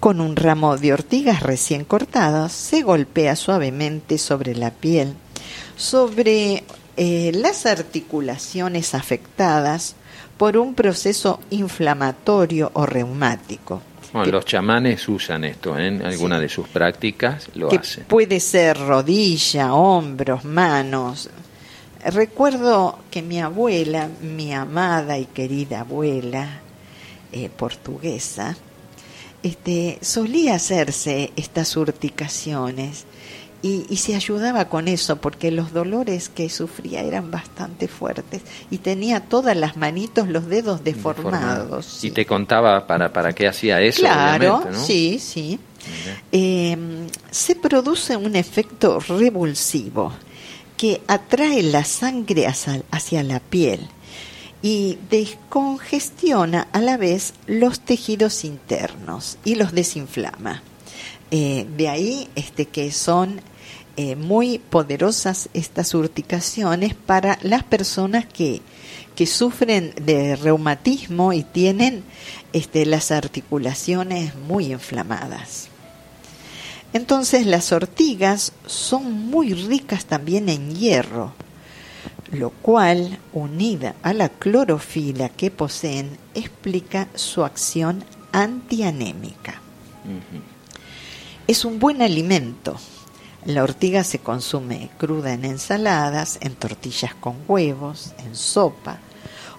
Con 0.00 0.20
un 0.20 0.36
ramo 0.36 0.76
de 0.76 0.92
ortigas 0.92 1.42
recién 1.42 1.84
cortadas 1.84 2.52
se 2.52 2.82
golpea 2.82 3.34
suavemente 3.34 4.16
sobre 4.18 4.54
la 4.54 4.70
piel, 4.70 5.14
sobre 5.76 6.62
eh, 6.96 7.32
las 7.34 7.66
articulaciones 7.66 8.94
afectadas 8.94 9.96
por 10.36 10.56
un 10.56 10.74
proceso 10.74 11.40
inflamatorio 11.50 12.70
o 12.74 12.86
reumático. 12.86 13.82
Bueno, 14.12 14.24
que- 14.26 14.32
los 14.32 14.44
chamanes 14.44 15.08
usan 15.08 15.44
esto 15.44 15.76
¿eh? 15.76 15.88
en 15.88 16.02
alguna 16.06 16.38
de 16.38 16.48
sus 16.48 16.68
prácticas, 16.68 17.48
lo 17.56 17.68
que 17.68 17.78
hacen. 17.78 18.04
puede 18.04 18.38
ser 18.38 18.78
rodilla, 18.78 19.74
hombros, 19.74 20.44
manos. 20.44 21.28
Recuerdo 22.04 23.00
que 23.10 23.20
mi 23.22 23.40
abuela, 23.40 24.08
mi 24.22 24.54
amada 24.54 25.18
y 25.18 25.26
querida 25.26 25.80
abuela 25.80 26.60
eh, 27.32 27.50
portuguesa, 27.50 28.56
este, 29.42 29.98
solía 30.00 30.54
hacerse 30.54 31.32
estas 31.36 31.76
urticaciones 31.76 33.04
y, 33.60 33.86
y 33.88 33.96
se 33.96 34.14
ayudaba 34.14 34.66
con 34.66 34.86
eso 34.86 35.16
porque 35.16 35.50
los 35.50 35.72
dolores 35.72 36.28
que 36.28 36.48
sufría 36.48 37.02
eran 37.02 37.30
bastante 37.30 37.88
fuertes 37.88 38.42
y 38.70 38.78
tenía 38.78 39.20
todas 39.20 39.56
las 39.56 39.76
manitos, 39.76 40.28
los 40.28 40.46
dedos 40.46 40.84
deformados. 40.84 41.98
Y 41.98 42.08
sí. 42.08 42.10
te 42.12 42.24
contaba 42.24 42.86
para, 42.86 43.12
para 43.12 43.32
qué 43.32 43.48
hacía 43.48 43.80
eso, 43.80 44.00
Claro, 44.00 44.62
sí, 44.72 45.18
sí. 45.18 45.58
Eh, 46.32 46.76
se 47.30 47.56
produce 47.56 48.16
un 48.16 48.36
efecto 48.36 49.00
revulsivo 49.00 50.12
que 50.76 51.00
atrae 51.08 51.62
la 51.62 51.84
sangre 51.84 52.46
hacia, 52.46 52.82
hacia 52.90 53.22
la 53.22 53.40
piel 53.40 53.88
y 54.62 54.98
descongestiona 55.10 56.68
a 56.72 56.80
la 56.80 56.96
vez 56.96 57.34
los 57.46 57.80
tejidos 57.80 58.44
internos 58.44 59.38
y 59.44 59.54
los 59.54 59.72
desinflama. 59.72 60.62
Eh, 61.30 61.66
de 61.76 61.88
ahí 61.88 62.28
este, 62.34 62.66
que 62.66 62.90
son 62.90 63.40
eh, 63.96 64.16
muy 64.16 64.58
poderosas 64.58 65.48
estas 65.54 65.94
urticaciones 65.94 66.94
para 66.94 67.38
las 67.42 67.64
personas 67.64 68.26
que, 68.26 68.62
que 69.14 69.26
sufren 69.26 69.92
de 70.02 70.36
reumatismo 70.36 71.32
y 71.32 71.42
tienen 71.42 72.04
este, 72.52 72.86
las 72.86 73.10
articulaciones 73.10 74.34
muy 74.34 74.72
inflamadas. 74.72 75.68
Entonces 76.92 77.44
las 77.44 77.72
ortigas 77.72 78.52
son 78.66 79.12
muy 79.12 79.52
ricas 79.52 80.06
también 80.06 80.48
en 80.48 80.74
hierro, 80.74 81.34
lo 82.32 82.50
cual, 82.50 83.18
unida 83.32 83.94
a 84.02 84.12
la 84.12 84.28
clorofila 84.28 85.28
que 85.28 85.50
poseen, 85.50 86.18
explica 86.34 87.08
su 87.14 87.44
acción 87.44 88.04
antianémica. 88.32 89.60
Es 91.46 91.64
un 91.64 91.78
buen 91.78 92.02
alimento. 92.02 92.76
La 93.44 93.62
ortiga 93.62 94.04
se 94.04 94.18
consume 94.18 94.90
cruda 94.98 95.32
en 95.32 95.44
ensaladas, 95.44 96.38
en 96.42 96.54
tortillas 96.54 97.14
con 97.14 97.36
huevos, 97.46 98.12
en 98.18 98.36
sopa, 98.36 98.98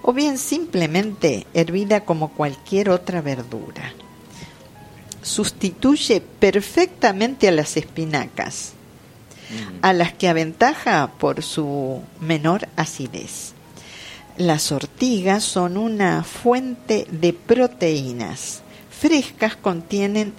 o 0.02 0.12
bien 0.12 0.38
simplemente 0.38 1.46
hervida 1.54 2.04
como 2.04 2.28
cualquier 2.28 2.90
otra 2.90 3.20
verdura. 3.20 3.92
Sustituye 5.22 6.20
perfectamente 6.20 7.48
a 7.48 7.52
las 7.52 7.76
espinacas, 7.76 8.72
a 9.82 9.92
las 9.92 10.12
que 10.12 10.28
aventaja 10.28 11.10
por 11.18 11.42
su 11.42 12.02
menor 12.20 12.68
acidez. 12.76 13.52
Las 14.36 14.72
ortigas 14.72 15.44
son 15.44 15.76
una 15.76 16.24
fuente 16.24 17.06
de 17.10 17.32
proteínas. 17.32 18.62
Frescas 18.90 19.56
contienen 19.56 20.32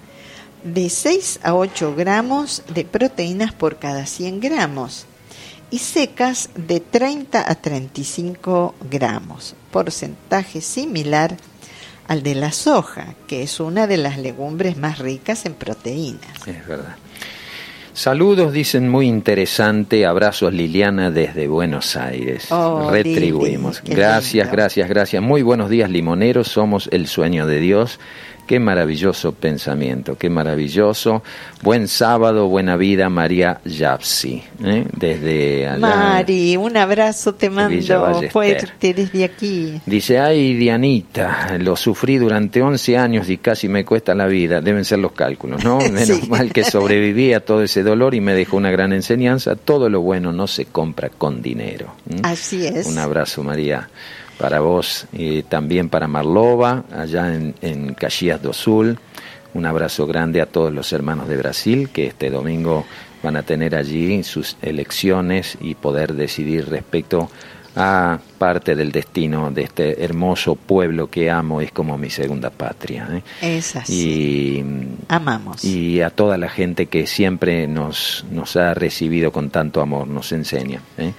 de 0.63 0.89
6 0.89 1.39
a 1.43 1.55
8 1.55 1.95
gramos 1.95 2.63
de 2.73 2.85
proteínas 2.85 3.53
por 3.53 3.77
cada 3.77 4.05
100 4.05 4.39
gramos 4.39 5.05
y 5.71 5.79
secas 5.79 6.49
de 6.55 6.79
30 6.79 7.49
a 7.49 7.55
35 7.55 8.75
gramos, 8.89 9.55
porcentaje 9.71 10.61
similar 10.61 11.37
al 12.07 12.23
de 12.23 12.35
la 12.35 12.51
soja, 12.51 13.15
que 13.27 13.41
es 13.41 13.59
una 13.61 13.87
de 13.87 13.97
las 13.97 14.17
legumbres 14.17 14.75
más 14.75 14.99
ricas 14.99 15.45
en 15.45 15.53
proteínas. 15.53 16.45
Es 16.45 16.67
verdad. 16.67 16.97
Saludos, 17.93 18.53
dicen 18.53 18.87
muy 18.87 19.07
interesante. 19.07 20.05
Abrazos 20.05 20.53
Liliana 20.53 21.11
desde 21.11 21.47
Buenos 21.47 21.95
Aires. 21.97 22.51
Oh, 22.51 22.89
Retribuimos. 22.89 23.83
Lili, 23.83 23.95
gracias, 23.95 24.45
lindo. 24.45 24.51
gracias, 24.51 24.89
gracias. 24.89 25.21
Muy 25.21 25.41
buenos 25.41 25.69
días, 25.69 25.89
limoneros. 25.89 26.47
Somos 26.47 26.87
el 26.91 27.07
sueño 27.07 27.45
de 27.45 27.59
Dios. 27.59 27.99
Qué 28.51 28.59
maravilloso 28.59 29.31
pensamiento, 29.31 30.17
qué 30.17 30.29
maravilloso. 30.29 31.23
Buen 31.61 31.87
sábado, 31.87 32.49
buena 32.49 32.75
vida, 32.75 33.07
María 33.07 33.61
Yapsi. 33.63 34.43
¿eh? 34.61 34.85
Desde 34.91 35.69
allá. 35.69 35.77
Mari, 35.79 36.57
un 36.57 36.75
abrazo 36.75 37.33
te 37.33 37.49
mando 37.49 38.21
fuerte 38.29 38.93
desde 38.93 39.23
aquí. 39.23 39.79
Dice, 39.85 40.19
ay 40.19 40.55
Dianita, 40.55 41.57
lo 41.61 41.77
sufrí 41.77 42.17
durante 42.17 42.61
11 42.61 42.97
años 42.97 43.29
y 43.29 43.37
casi 43.37 43.69
me 43.69 43.85
cuesta 43.85 44.13
la 44.15 44.27
vida. 44.27 44.59
Deben 44.59 44.83
ser 44.83 44.99
los 44.99 45.13
cálculos, 45.13 45.63
¿no? 45.63 45.77
Menos 45.89 46.07
Sí. 46.19 46.27
mal 46.29 46.51
que 46.51 46.65
sobreviví 46.65 47.31
a 47.31 47.39
todo 47.45 47.63
ese 47.63 47.83
dolor 47.83 48.15
y 48.15 48.19
me 48.19 48.33
dejó 48.33 48.57
una 48.57 48.69
gran 48.69 48.91
enseñanza. 48.91 49.55
Todo 49.55 49.87
lo 49.87 50.01
bueno 50.01 50.33
no 50.33 50.47
se 50.47 50.65
compra 50.65 51.07
con 51.07 51.41
dinero. 51.41 51.93
Así 52.23 52.67
es. 52.67 52.85
Un 52.85 52.97
abrazo, 52.97 53.45
María, 53.45 53.87
para 54.41 54.59
vos 54.59 55.05
y 55.13 55.43
también 55.43 55.87
para 55.87 56.07
Marlova, 56.07 56.83
allá 56.91 57.35
en, 57.35 57.53
en 57.61 57.93
Caxias 57.93 58.41
do 58.41 58.53
Sul. 58.53 58.97
Un 59.53 59.67
abrazo 59.67 60.07
grande 60.07 60.41
a 60.41 60.47
todos 60.47 60.73
los 60.73 60.91
hermanos 60.93 61.27
de 61.27 61.37
Brasil 61.37 61.89
que 61.93 62.07
este 62.07 62.31
domingo 62.31 62.85
van 63.21 63.37
a 63.37 63.43
tener 63.43 63.75
allí 63.75 64.23
sus 64.23 64.57
elecciones 64.63 65.59
y 65.61 65.75
poder 65.75 66.15
decidir 66.15 66.69
respecto 66.69 67.29
a 67.29 67.29
parte 67.73 68.75
del 68.75 68.91
destino 68.91 69.51
de 69.51 69.63
este 69.63 70.03
hermoso 70.03 70.55
pueblo 70.55 71.09
que 71.09 71.29
amo, 71.29 71.61
es 71.61 71.71
como 71.71 71.97
mi 71.97 72.09
segunda 72.09 72.49
patria. 72.49 73.07
¿eh? 73.11 73.23
Es 73.57 73.75
así. 73.75 73.93
Y 73.93 74.65
Amamos. 75.07 75.63
y 75.63 76.01
a 76.01 76.09
toda 76.09 76.37
la 76.37 76.49
gente 76.49 76.87
que 76.87 77.07
siempre 77.07 77.67
nos, 77.67 78.25
nos 78.31 78.55
ha 78.55 78.73
recibido 78.73 79.31
con 79.31 79.49
tanto 79.49 79.81
amor, 79.81 80.07
nos 80.07 80.31
enseña. 80.31 80.81
¿eh? 80.97 81.13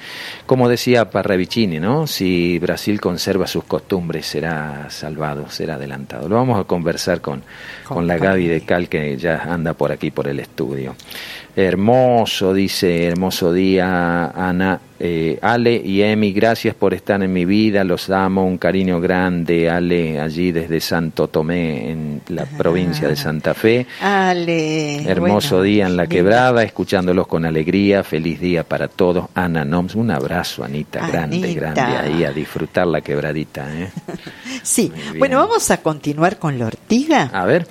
Como 0.47 0.69
decía 0.69 1.11
Parravicini, 1.11 1.79
¿no? 1.79 2.07
si 2.07 2.59
Brasil 2.59 3.01
conserva 3.01 3.47
sus 3.47 3.65
costumbres 3.65 4.27
será 4.27 4.89
salvado, 4.91 5.49
será 5.51 5.75
adelantado. 5.75 6.29
Lo 6.29 6.37
vamos 6.37 6.59
a 6.59 6.65
conversar 6.65 7.21
con, 7.21 7.43
con, 7.87 7.97
Con 7.99 8.07
la 8.07 8.19
Gaby 8.19 8.47
de. 8.49 8.63
Cal 8.63 8.89
que 8.89 9.17
ya 9.17 9.43
anda 9.43 9.75
por 9.75 9.93
aquí, 9.93 10.11
por 10.11 10.29
el 10.29 10.39
estudio. 10.41 10.95
Hermoso, 11.55 12.55
dice, 12.55 13.07
hermoso 13.07 13.53
día, 13.53 14.27
Ana, 14.27 14.81
eh, 14.99 15.39
Ale 15.43 15.75
y 15.75 16.01
Emi, 16.01 16.33
gracias 16.33 16.75
por 16.75 16.95
estar 16.95 17.23
en 17.23 17.31
mi 17.31 17.45
vida, 17.45 17.85
los 17.85 18.09
amo, 18.09 18.47
un 18.47 18.57
cariño 18.57 19.01
grande, 19.01 19.69
Ale, 19.69 20.19
allí 20.19 20.51
desde 20.51 20.81
Santo 20.81 21.29
Tomé, 21.29 21.91
en 21.91 22.23
la 22.29 22.47
provincia 22.47 23.07
de 23.07 23.17
Santa 23.17 23.53
Fe. 23.53 23.87
Ale. 24.01 25.03
Hermoso 25.03 25.57
bueno, 25.57 25.65
día 25.65 25.87
en 25.87 25.97
la 25.97 26.07
quebrada, 26.07 26.63
escuchándolos 26.63 27.27
con 27.27 27.45
alegría. 27.45 28.03
Feliz 28.03 28.41
día 28.41 28.65
para 28.65 28.89
todos. 28.89 29.27
Ana 29.35 29.65
Noms, 29.65 29.95
un 29.95 30.11
abrazo, 30.11 30.65
Anita, 30.65 31.07
grande, 31.07 31.37
Anita. 31.37 31.61
grande 31.61 31.81
ahí, 31.99 32.25
a 32.25 32.33
disfrutar 32.33 32.87
la 32.87 33.01
quebradita. 33.03 33.67
¿eh? 33.75 33.91
Sí. 34.63 34.93
Bueno, 35.19 35.39
vamos 35.39 35.71
a 35.73 35.79
continuar 35.79 36.39
con 36.39 36.57
la 36.59 36.67
ortiga. 36.67 37.31
A 37.33 37.45
ver, 37.45 37.67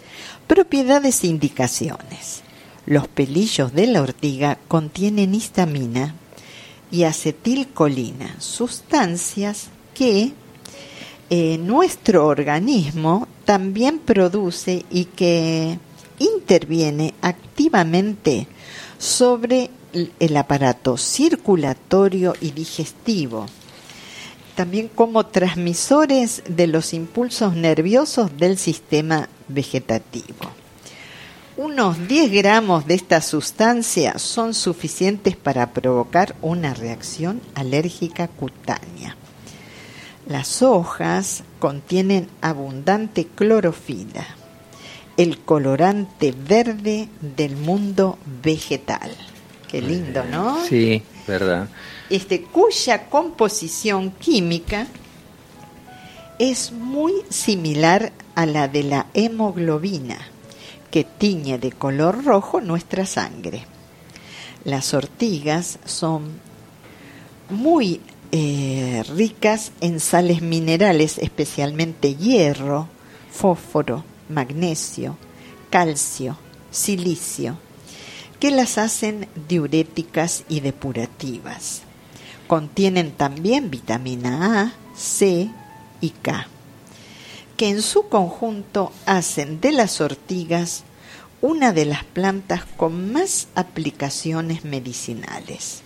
Propiedades 0.52 1.24
e 1.24 1.28
indicaciones. 1.28 2.44
Los 2.86 3.08
pelillos 3.08 3.74
de 3.74 3.88
la 3.88 4.02
ortiga 4.02 4.58
contienen 4.68 5.36
histamina 5.36 6.16
y 6.92 7.04
acetilcolina, 7.04 8.36
sustancias 8.40 9.68
que 9.94 10.34
eh, 11.30 11.58
nuestro 11.60 12.26
organismo 12.28 13.28
también 13.46 14.00
produce 14.00 14.84
y 14.90 15.06
que 15.06 15.78
interviene 16.20 17.14
activamente 17.22 18.48
sobre 18.98 19.70
el- 20.20 20.38
aparato 20.38 20.98
circulatorio 20.98 22.34
y 22.42 22.52
digestivo, 22.52 23.46
también 24.56 24.90
como 24.90 25.26
transmisores 25.28 26.44
de 26.48 26.68
los 26.68 26.94
impulsos 26.94 27.56
nerviosos 27.56 28.36
del 28.38 28.58
sistema 28.58 29.30
vegetativo. 29.48 30.52
Unos 31.58 32.08
10 32.08 32.32
gramos 32.32 32.88
de 32.88 32.94
esta 32.94 33.20
sustancia 33.20 34.18
son 34.18 34.54
suficientes 34.54 35.36
para 35.36 35.74
provocar 35.74 36.34
una 36.42 36.74
reacción 36.74 37.42
alérgica 37.56 38.30
cutánea. 38.30 39.18
Las 40.28 40.62
hojas 40.62 41.44
contienen 41.60 42.30
abundante 42.42 43.28
clorofila, 43.28 44.26
el 45.18 45.40
colorante 45.40 46.32
verde 46.32 47.10
del 47.20 47.58
mundo 47.58 48.18
vegetal. 48.42 49.12
Qué 49.70 49.82
lindo, 49.82 50.24
¿no? 50.24 50.64
sí, 50.66 51.04
verdad. 51.28 51.68
este, 52.10 52.44
cuya 52.44 53.10
composición 53.10 54.12
química 54.12 54.88
es 56.40 56.72
muy 56.72 57.14
similar 57.30 58.14
a 58.36 58.46
la 58.46 58.68
de 58.68 58.84
la 58.84 59.08
hemoglobina, 59.14 60.31
que 60.92 61.04
tiñe 61.04 61.58
de 61.58 61.72
color 61.72 62.24
rojo 62.24 62.62
nuestra 62.62 63.06
sangre. 63.06 63.66
Las 64.64 64.94
ortigas 64.94 65.80
son 65.86 66.40
muy 67.50 68.02
eh, 68.32 69.04
ricas 69.16 69.72
en 69.82 70.00
sales 70.00 70.42
minerales, 70.42 71.18
especialmente 71.18 72.16
hierro, 72.16 72.88
fósforo, 73.32 74.04
magnesio, 74.30 75.18
calcio, 75.70 76.38
silicio, 76.70 77.58
que 78.40 78.52
las 78.52 78.78
hacen 78.78 79.28
diuréticas 79.50 80.44
y 80.48 80.60
depurativas. 80.60 81.82
Contienen 82.48 83.12
también 83.12 83.70
vitamina 83.70 84.62
A, 84.62 84.74
C 84.96 85.50
y 86.02 86.10
K, 86.10 86.48
que 87.62 87.70
en 87.70 87.84
su 87.84 88.08
conjunto 88.08 88.92
hacen 89.06 89.62
de 89.62 89.72
las 89.72 90.02
ortigas 90.02 90.82
una 91.42 91.74
de 91.74 91.86
las 91.86 92.04
plantas 92.04 92.64
con 92.76 93.14
más 93.14 93.50
aplicaciones 93.54 94.66
medicinales. 94.66 95.84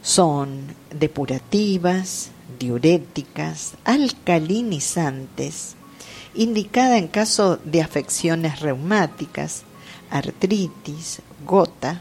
Son 0.00 0.60
depurativas, 0.90 2.28
diuréticas, 2.60 3.72
alcalinizantes, 3.82 5.74
indicada 6.36 6.98
en 6.98 7.08
caso 7.08 7.56
de 7.64 7.82
afecciones 7.82 8.60
reumáticas, 8.60 9.64
artritis, 10.08 11.20
gota, 11.44 12.00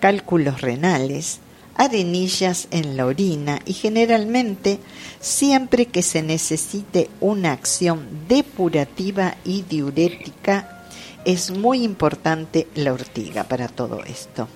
cálculos 0.00 0.60
renales, 0.60 1.40
arenillas 1.78 2.68
en 2.72 2.96
la 2.96 3.06
orina 3.06 3.60
y 3.64 3.72
generalmente 3.72 4.80
siempre 5.20 5.86
que 5.86 6.02
se 6.02 6.22
necesite 6.22 7.08
una 7.20 7.52
acción 7.52 8.06
depurativa 8.28 9.36
y 9.44 9.62
diurética 9.62 10.84
es 11.24 11.50
muy 11.50 11.82
importante 11.84 12.66
la 12.74 12.92
ortiga 12.92 13.44
para 13.44 13.68
todo 13.68 14.04
esto. 14.04 14.48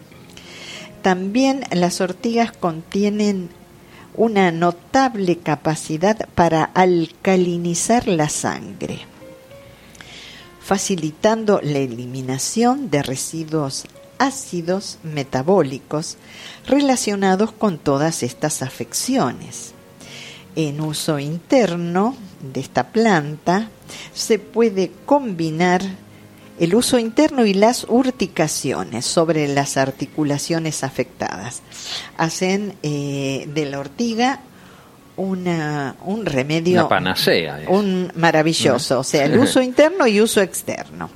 También 1.00 1.64
las 1.70 2.00
ortigas 2.00 2.52
contienen 2.52 3.50
una 4.14 4.50
notable 4.52 5.38
capacidad 5.38 6.28
para 6.34 6.64
alcalinizar 6.64 8.08
la 8.08 8.28
sangre, 8.28 9.00
facilitando 10.60 11.60
la 11.62 11.78
eliminación 11.78 12.90
de 12.90 13.02
residuos 13.02 13.84
ácidos 14.22 14.98
metabólicos 15.02 16.16
relacionados 16.66 17.50
con 17.50 17.78
todas 17.78 18.22
estas 18.22 18.62
afecciones. 18.62 19.74
En 20.54 20.80
uso 20.80 21.18
interno 21.18 22.14
de 22.52 22.60
esta 22.60 22.88
planta 22.92 23.68
se 24.14 24.38
puede 24.38 24.92
combinar 25.06 25.82
el 26.60 26.74
uso 26.76 27.00
interno 27.00 27.46
y 27.46 27.54
las 27.54 27.84
urticaciones 27.88 29.06
sobre 29.06 29.48
las 29.48 29.76
articulaciones 29.76 30.84
afectadas. 30.84 31.62
Hacen 32.16 32.74
eh, 32.84 33.48
de 33.52 33.64
la 33.64 33.80
ortiga 33.80 34.40
una, 35.22 35.94
un 36.04 36.26
remedio. 36.26 36.80
Una 36.80 36.88
panacea. 36.88 37.60
Un 37.68 38.12
maravilloso, 38.16 39.00
o 39.00 39.04
sea, 39.04 39.24
el 39.24 39.38
uso 39.38 39.62
interno 39.62 40.06
y 40.06 40.20
uso 40.20 40.40
externo. 40.40 41.10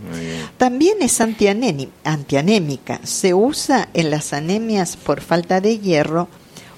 También 0.57 0.99
es 1.01 1.21
antianémica. 1.21 3.01
Se 3.03 3.35
usa 3.35 3.89
en 3.95 4.11
las 4.11 4.33
anemias 4.33 4.97
por 4.97 5.21
falta 5.21 5.61
de 5.61 5.79
hierro 5.79 6.29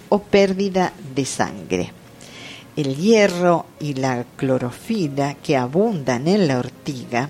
o 0.09 0.21
pérdida 0.21 0.93
de 1.15 1.25
sangre. 1.25 1.93
El 2.77 2.97
hierro 2.97 3.67
y 3.81 3.95
la 3.95 4.25
clorofila 4.37 5.35
que 5.35 5.57
abundan 5.57 6.29
en 6.29 6.49
la 6.49 6.59
ortiga 6.59 7.29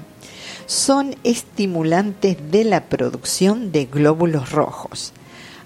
son 0.67 1.17
estimulantes 1.25 2.37
de 2.51 2.65
la 2.65 2.85
producción 2.85 3.73
de 3.73 3.87
glóbulos 3.87 4.53
rojos. 4.53 5.13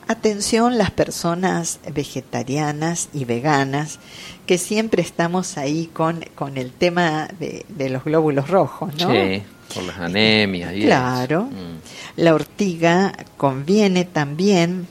Atención 0.09 0.79
las 0.79 0.91
personas 0.91 1.81
vegetarianas 1.93 3.09
y 3.13 3.25
veganas, 3.25 3.99
que 4.47 4.59
siempre 4.59 5.03
estamos 5.03 5.57
ahí 5.57 5.89
con, 5.93 6.25
con 6.35 6.59
el 6.59 6.73
tema 6.73 7.29
de, 7.39 7.65
los 7.89 8.05
glóbulos 8.05 8.49
rojos, 8.49 8.93
¿no? 8.99 9.11
Sí, 9.11 9.43
por 9.75 9.85
las 9.85 9.99
anemias. 9.99 10.75
Y 10.75 10.83
claro. 10.83 11.45
Mm. 11.45 11.81
La 12.17 12.35
ortiga 12.35 13.13
conviene 13.37 14.05
también 14.05 14.87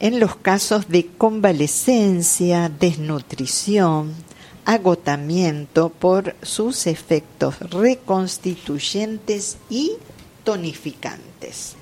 en 0.00 0.20
los 0.20 0.36
casos 0.36 0.88
de 0.88 1.06
convalescencia, 1.06 2.68
desnutrición, 2.68 4.12
agotamiento 4.64 5.88
por 5.90 6.36
sus 6.42 6.86
efectos 6.86 7.58
reconstituyentes 7.70 9.56
y 9.70 9.92
tonificantes. 10.44 11.76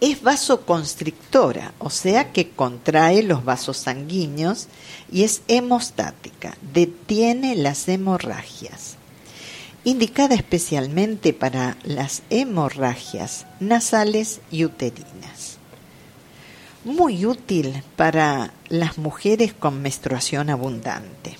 Es 0.00 0.22
vasoconstrictora, 0.22 1.72
o 1.78 1.90
sea 1.90 2.32
que 2.32 2.50
contrae 2.50 3.22
los 3.22 3.44
vasos 3.44 3.78
sanguíneos 3.78 4.68
y 5.10 5.24
es 5.24 5.42
hemostática, 5.48 6.56
detiene 6.72 7.56
las 7.56 7.88
hemorragias. 7.88 8.96
Indicada 9.84 10.34
especialmente 10.34 11.32
para 11.32 11.76
las 11.84 12.22
hemorragias 12.28 13.46
nasales 13.60 14.40
y 14.50 14.64
uterinas 14.64 15.56
muy 16.86 17.26
útil 17.26 17.82
para 17.96 18.52
las 18.68 18.96
mujeres 18.96 19.52
con 19.52 19.82
menstruación 19.82 20.50
abundante. 20.50 21.36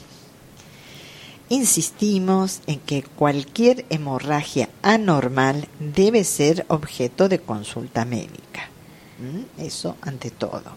Insistimos 1.49 2.61
en 2.67 2.81
que 2.81 3.05
cualquier 3.05 3.85
hemorragia 3.89 4.69
anormal 4.83 5.69
debe 5.79 6.25
ser 6.25 6.67
objeto 6.69 7.29
de 7.29 7.39
consulta 7.39 8.05
médica. 8.05 8.69
Eso 9.57 9.97
ante 10.01 10.31
todo. 10.31 10.77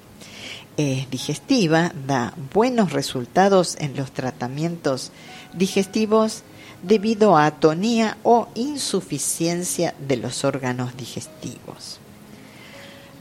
Es 0.77 1.09
digestiva, 1.09 1.91
da 2.07 2.35
buenos 2.53 2.93
resultados 2.93 3.75
en 3.79 3.97
los 3.97 4.11
tratamientos 4.11 5.11
digestivos 5.53 6.43
debido 6.83 7.35
a 7.35 7.47
atonía 7.47 8.17
o 8.23 8.47
insuficiencia 8.53 9.95
de 10.07 10.17
los 10.17 10.45
órganos 10.45 10.95
digestivos. 10.95 11.99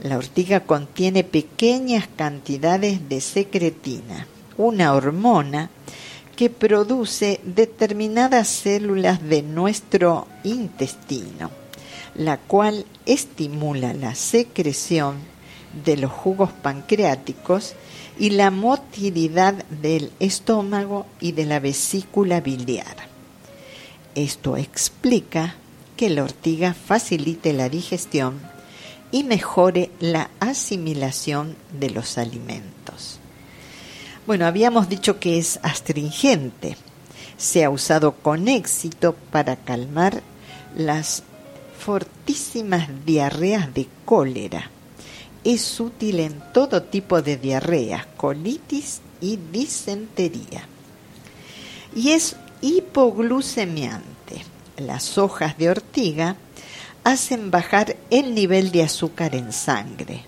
La 0.03 0.17
ortiga 0.17 0.61
contiene 0.61 1.23
pequeñas 1.23 2.07
cantidades 2.15 3.09
de 3.09 3.19
secretina, 3.19 4.27
una 4.55 4.93
hormona 4.93 5.69
que 6.39 6.49
produce 6.49 7.41
determinadas 7.43 8.47
células 8.47 9.21
de 9.21 9.41
nuestro 9.41 10.25
intestino, 10.45 11.51
la 12.15 12.37
cual 12.37 12.85
estimula 13.05 13.93
la 13.93 14.15
secreción 14.15 15.17
de 15.83 15.97
los 15.97 16.09
jugos 16.09 16.53
pancreáticos 16.53 17.73
y 18.17 18.29
la 18.29 18.51
motilidad 18.51 19.65
del 19.65 20.13
estómago 20.21 21.07
y 21.19 21.33
de 21.33 21.45
la 21.45 21.59
vesícula 21.59 22.39
biliar. 22.39 22.95
Esto 24.15 24.55
explica 24.55 25.55
que 25.97 26.09
la 26.09 26.23
ortiga 26.23 26.73
facilite 26.73 27.51
la 27.51 27.67
digestión 27.67 28.39
y 29.11 29.25
mejore 29.25 29.91
la 29.99 30.29
asimilación 30.39 31.57
de 31.77 31.89
los 31.89 32.17
alimentos. 32.17 32.78
Bueno, 34.29 34.45
habíamos 34.45 34.89
dicho 34.89 35.19
que 35.19 35.39
es 35.39 35.59
astringente. 35.63 36.77
Se 37.35 37.63
ha 37.63 37.71
usado 37.71 38.11
con 38.11 38.47
éxito 38.47 39.15
para 39.31 39.55
calmar 39.55 40.21
las 40.77 41.23
fortísimas 41.79 42.89
diarreas 43.07 43.73
de 43.73 43.87
cólera. 44.05 44.69
Es 45.43 45.79
útil 45.79 46.19
en 46.19 46.43
todo 46.53 46.83
tipo 46.83 47.23
de 47.23 47.37
diarreas, 47.37 48.05
colitis 48.17 49.01
y 49.19 49.39
disentería. 49.51 50.67
Y 51.95 52.11
es 52.11 52.35
hipoglucemiante. 52.61 54.43
Las 54.77 55.17
hojas 55.17 55.57
de 55.57 55.71
ortiga 55.71 56.35
hacen 57.03 57.49
bajar 57.49 57.95
el 58.11 58.35
nivel 58.35 58.71
de 58.71 58.83
azúcar 58.83 59.33
en 59.33 59.51
sangre, 59.51 60.21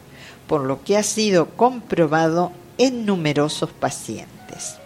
por 0.47 0.61
lo 0.61 0.83
que 0.83 0.97
ha 0.97 1.03
sido 1.03 1.49
comprobado 1.49 2.51
en 2.81 3.05
numerosos 3.05 3.69
pacientes. 3.69 4.77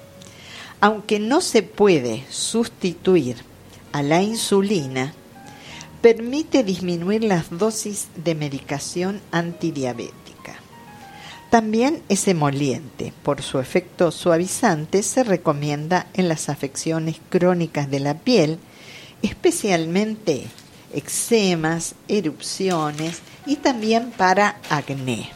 Aunque 0.81 1.17
no 1.17 1.39
se 1.39 1.63
puede 1.63 2.25
sustituir 2.29 3.38
a 3.93 4.03
la 4.03 4.21
insulina, 4.21 5.13
permite 6.01 6.65
disminuir 6.65 7.23
las 7.23 7.49
dosis 7.49 8.10
de 8.17 8.36
medicación 8.36 9.21
antidiabética. 9.31 10.60
También 11.49 12.03
es 12.10 12.27
emoliente. 12.27 13.13
Por 13.23 13.41
su 13.41 13.60
efecto 13.60 14.12
suavizante 14.12 15.01
se 15.01 15.23
recomienda 15.23 16.08
en 16.13 16.27
las 16.27 16.49
afecciones 16.49 17.21
crónicas 17.29 17.89
de 17.89 18.01
la 18.01 18.15
piel, 18.15 18.60
especialmente 19.21 20.47
eczemas, 20.93 21.95
erupciones 22.10 23.21
y 23.45 23.55
también 23.55 24.12
para 24.12 24.60
acné. 24.69 25.35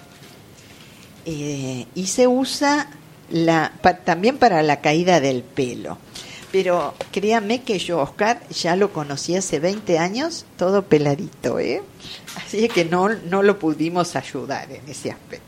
Y 1.30 2.08
se 2.08 2.28
usa 2.28 2.90
también 4.06 4.38
para 4.38 4.64
la 4.64 4.82
caída 4.82 5.20
del 5.20 5.44
pelo. 5.44 5.98
Pero 6.52 6.96
créame 7.12 7.62
que 7.62 7.78
yo, 7.78 8.00
Oscar, 8.00 8.42
ya 8.50 8.76
lo 8.76 8.92
conocí 8.92 9.36
hace 9.36 9.60
20 9.60 10.00
años, 10.00 10.46
todo 10.58 10.82
peladito, 10.84 11.60
¿eh? 11.60 11.84
Así 12.36 12.68
que 12.70 12.86
no, 12.86 13.10
no 13.10 13.44
lo 13.44 13.60
pudimos 13.60 14.16
ayudar 14.16 14.72
en 14.72 14.90
ese 14.90 15.12
aspecto. 15.12 15.46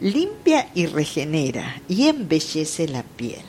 Limpia 0.00 0.70
y 0.74 0.86
regenera 0.86 1.80
y 1.88 2.08
embellece 2.08 2.88
la 2.88 3.04
piel 3.04 3.44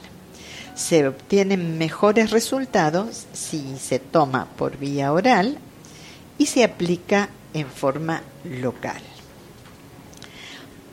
se 0.75 1.07
obtienen 1.07 1.77
mejores 1.77 2.31
resultados 2.31 3.25
si 3.33 3.77
se 3.77 3.97
toma 3.97 4.45
por 4.57 4.77
vía 4.77 5.13
oral 5.13 5.57
y 6.37 6.47
se 6.47 6.63
aplica 6.63 7.29
en 7.53 7.67
forma 7.67 8.21
local. 8.43 9.01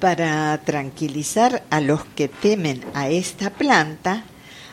Para 0.02 0.60
tranquilizar 0.64 1.62
a 1.70 1.80
los 1.80 2.04
que 2.04 2.26
temen 2.26 2.84
a 2.92 3.08
esta 3.08 3.50
planta, 3.50 4.24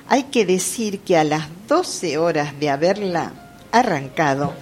hay 0.07 0.23
que 0.23 0.43
decir 0.43 1.01
que 1.01 1.17
a 1.17 1.23
las 1.23 1.49
12 1.67 2.17
horas 2.17 2.59
de 2.59 2.71
haberla 2.71 3.33
arrancado, 3.71 4.55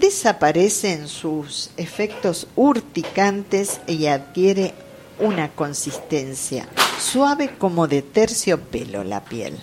desaparecen 0.00 1.06
sus 1.06 1.70
efectos 1.76 2.48
urticantes 2.56 3.80
y 3.86 4.06
adquiere 4.06 4.74
una 5.20 5.50
consistencia 5.50 6.66
suave 6.98 7.54
como 7.56 7.86
de 7.86 8.02
terciopelo 8.02 9.04
la 9.04 9.24
piel. 9.24 9.60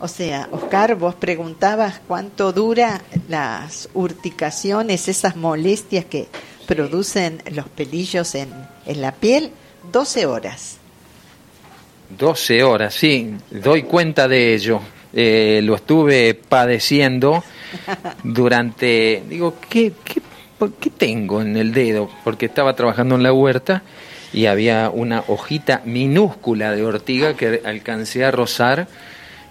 O 0.00 0.08
sea, 0.08 0.48
Oscar, 0.50 0.96
vos 0.96 1.14
preguntabas 1.14 2.00
cuánto 2.08 2.52
dura 2.52 3.02
las 3.28 3.88
urticaciones, 3.94 5.06
esas 5.06 5.36
molestias 5.36 6.06
que 6.06 6.26
producen 6.66 7.42
los 7.52 7.68
pelillos 7.68 8.34
en, 8.34 8.50
la 8.86 9.12
piel, 9.12 9.50
12 9.92 10.26
horas. 10.26 10.78
12 12.18 12.62
horas, 12.62 12.94
sí, 12.94 13.34
doy 13.50 13.82
cuenta 13.82 14.28
de 14.28 14.54
ello. 14.54 14.80
Eh, 15.12 15.60
lo 15.62 15.76
estuve 15.76 16.34
padeciendo 16.34 17.44
durante, 18.24 19.22
digo, 19.28 19.54
¿qué, 19.68 19.92
¿qué 20.80 20.90
tengo 20.90 21.40
en 21.40 21.56
el 21.56 21.72
dedo? 21.72 22.10
Porque 22.24 22.46
estaba 22.46 22.74
trabajando 22.74 23.14
en 23.14 23.22
la 23.22 23.32
huerta 23.32 23.82
y 24.32 24.46
había 24.46 24.90
una 24.90 25.22
hojita 25.28 25.82
minúscula 25.84 26.72
de 26.72 26.84
ortiga 26.84 27.34
que 27.34 27.62
alcancé 27.64 28.24
a 28.24 28.32
rozar 28.32 28.88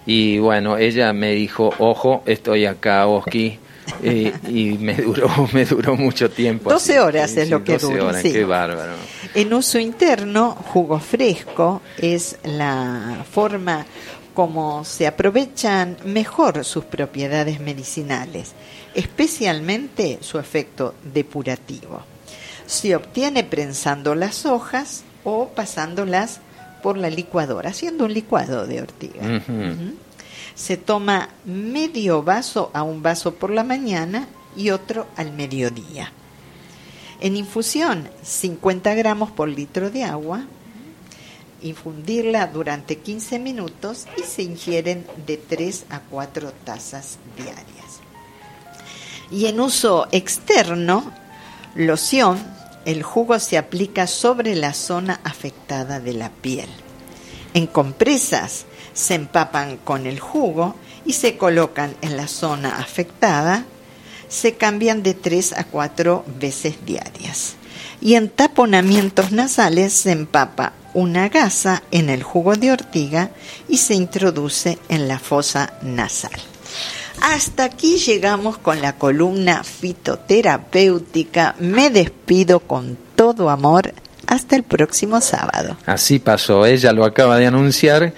y 0.06 0.38
bueno, 0.38 0.76
ella 0.76 1.12
me 1.12 1.32
dijo, 1.32 1.72
ojo, 1.78 2.22
estoy 2.26 2.66
acá, 2.66 3.06
Oski, 3.06 3.58
y 4.02 4.78
me 4.78 4.94
duró 4.94 5.28
me 5.52 5.64
duró 5.64 5.96
mucho 5.96 6.30
tiempo. 6.30 6.70
12 6.70 7.00
horas 7.00 7.36
es 7.36 7.50
lo 7.50 7.64
que 7.64 7.74
12 7.74 7.86
dura. 7.86 8.04
Horas, 8.06 8.22
Qué 8.22 8.44
bárbaro. 8.44 8.92
En 9.34 9.52
uso 9.52 9.78
interno, 9.78 10.52
jugo 10.52 10.98
fresco 11.00 11.82
es 11.98 12.38
la 12.44 13.24
forma 13.30 13.86
como 14.34 14.84
se 14.84 15.06
aprovechan 15.06 15.96
mejor 16.04 16.64
sus 16.64 16.84
propiedades 16.84 17.60
medicinales, 17.60 18.52
especialmente 18.94 20.18
su 20.20 20.38
efecto 20.38 20.94
depurativo. 21.02 22.02
Se 22.66 22.96
obtiene 22.96 23.44
prensando 23.44 24.14
las 24.14 24.44
hojas 24.44 25.04
o 25.22 25.48
pasándolas 25.48 26.40
por 26.82 26.98
la 26.98 27.08
licuadora, 27.08 27.70
haciendo 27.70 28.04
un 28.04 28.12
licuado 28.12 28.66
de 28.66 28.82
ortiga. 28.82 29.42
Se 30.54 30.76
toma 30.76 31.28
medio 31.44 32.22
vaso 32.22 32.70
a 32.74 32.82
un 32.82 33.02
vaso 33.02 33.34
por 33.34 33.50
la 33.50 33.64
mañana 33.64 34.28
y 34.56 34.70
otro 34.70 35.06
al 35.16 35.32
mediodía. 35.32 36.12
En 37.20 37.36
infusión, 37.36 38.08
50 38.22 38.94
gramos 38.94 39.30
por 39.30 39.48
litro 39.48 39.90
de 39.90 40.04
agua, 40.04 40.44
infundirla 41.62 42.46
durante 42.48 42.98
15 42.98 43.38
minutos 43.38 44.06
y 44.18 44.22
se 44.22 44.42
ingieren 44.42 45.06
de 45.26 45.38
3 45.38 45.86
a 45.90 46.00
4 46.00 46.52
tazas 46.64 47.18
diarias. 47.36 48.00
Y 49.30 49.46
en 49.46 49.60
uso 49.60 50.06
externo, 50.12 51.12
loción, 51.74 52.38
el 52.84 53.02
jugo 53.02 53.38
se 53.38 53.56
aplica 53.56 54.06
sobre 54.06 54.54
la 54.54 54.74
zona 54.74 55.20
afectada 55.24 56.00
de 56.00 56.12
la 56.12 56.28
piel. 56.30 56.68
En 57.54 57.68
compresas 57.68 58.66
se 58.92 59.14
empapan 59.14 59.76
con 59.78 60.06
el 60.06 60.20
jugo 60.20 60.74
y 61.06 61.12
se 61.14 61.36
colocan 61.36 61.94
en 62.02 62.16
la 62.16 62.28
zona 62.28 62.78
afectada. 62.78 63.64
Se 64.28 64.54
cambian 64.54 65.02
de 65.02 65.14
3 65.14 65.54
a 65.54 65.64
4 65.64 66.24
veces 66.38 66.84
diarias. 66.84 67.54
Y 68.00 68.14
en 68.16 68.28
taponamientos 68.28 69.32
nasales 69.32 69.92
se 69.92 70.12
empapa 70.12 70.72
una 70.94 71.28
gasa 71.28 71.82
en 71.90 72.10
el 72.10 72.22
jugo 72.22 72.54
de 72.54 72.72
ortiga 72.72 73.30
y 73.68 73.78
se 73.78 73.94
introduce 73.94 74.78
en 74.88 75.08
la 75.08 75.18
fosa 75.18 75.74
nasal. 75.82 76.40
Hasta 77.20 77.64
aquí 77.64 77.98
llegamos 77.98 78.58
con 78.58 78.82
la 78.82 78.96
columna 78.96 79.64
fitoterapéutica. 79.64 81.54
Me 81.58 81.90
despido 81.90 82.60
con 82.60 82.98
todo 83.14 83.48
amor. 83.48 83.94
Hasta 84.26 84.56
el 84.56 84.62
próximo 84.62 85.20
sábado. 85.20 85.76
Así 85.86 86.18
pasó, 86.18 86.66
ella 86.66 86.92
lo 86.92 87.04
acaba 87.04 87.38
de 87.38 87.46
anunciar. 87.46 88.12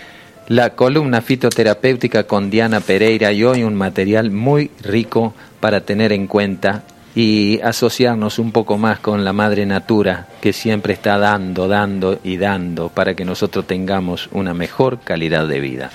La 0.48 0.70
columna 0.70 1.22
fitoterapéutica 1.22 2.24
con 2.24 2.50
Diana 2.50 2.80
Pereira 2.80 3.32
y 3.32 3.42
hoy 3.42 3.64
un 3.64 3.74
material 3.74 4.30
muy 4.30 4.70
rico 4.82 5.34
para 5.58 5.80
tener 5.80 6.12
en 6.12 6.28
cuenta 6.28 6.84
y 7.16 7.60
asociarnos 7.62 8.38
un 8.38 8.52
poco 8.52 8.76
más 8.76 9.00
con 9.00 9.24
la 9.24 9.32
madre 9.32 9.64
natura 9.64 10.28
que 10.40 10.52
siempre 10.52 10.92
está 10.92 11.18
dando, 11.18 11.66
dando 11.66 12.20
y 12.22 12.36
dando 12.36 12.90
para 12.90 13.14
que 13.14 13.24
nosotros 13.24 13.66
tengamos 13.66 14.28
una 14.32 14.52
mejor 14.52 15.00
calidad 15.00 15.48
de 15.48 15.58
vida. 15.58 15.90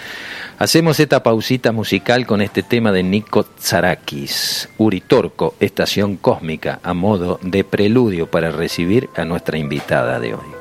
Hacemos 0.62 1.00
esta 1.00 1.24
pausita 1.24 1.72
musical 1.72 2.28
con 2.28 2.40
este 2.40 2.62
tema 2.62 2.92
de 2.92 3.02
Nico 3.02 3.46
Tsarakis, 3.46 4.70
Uritorco, 4.78 5.56
Estación 5.60 6.18
Cósmica, 6.18 6.80
a 6.84 6.94
modo 6.94 7.40
de 7.42 7.64
preludio 7.64 8.30
para 8.30 8.52
recibir 8.52 9.10
a 9.16 9.26
nuestra 9.26 9.58
invitada 9.58 10.20
de 10.20 10.36
hoy. 10.36 10.61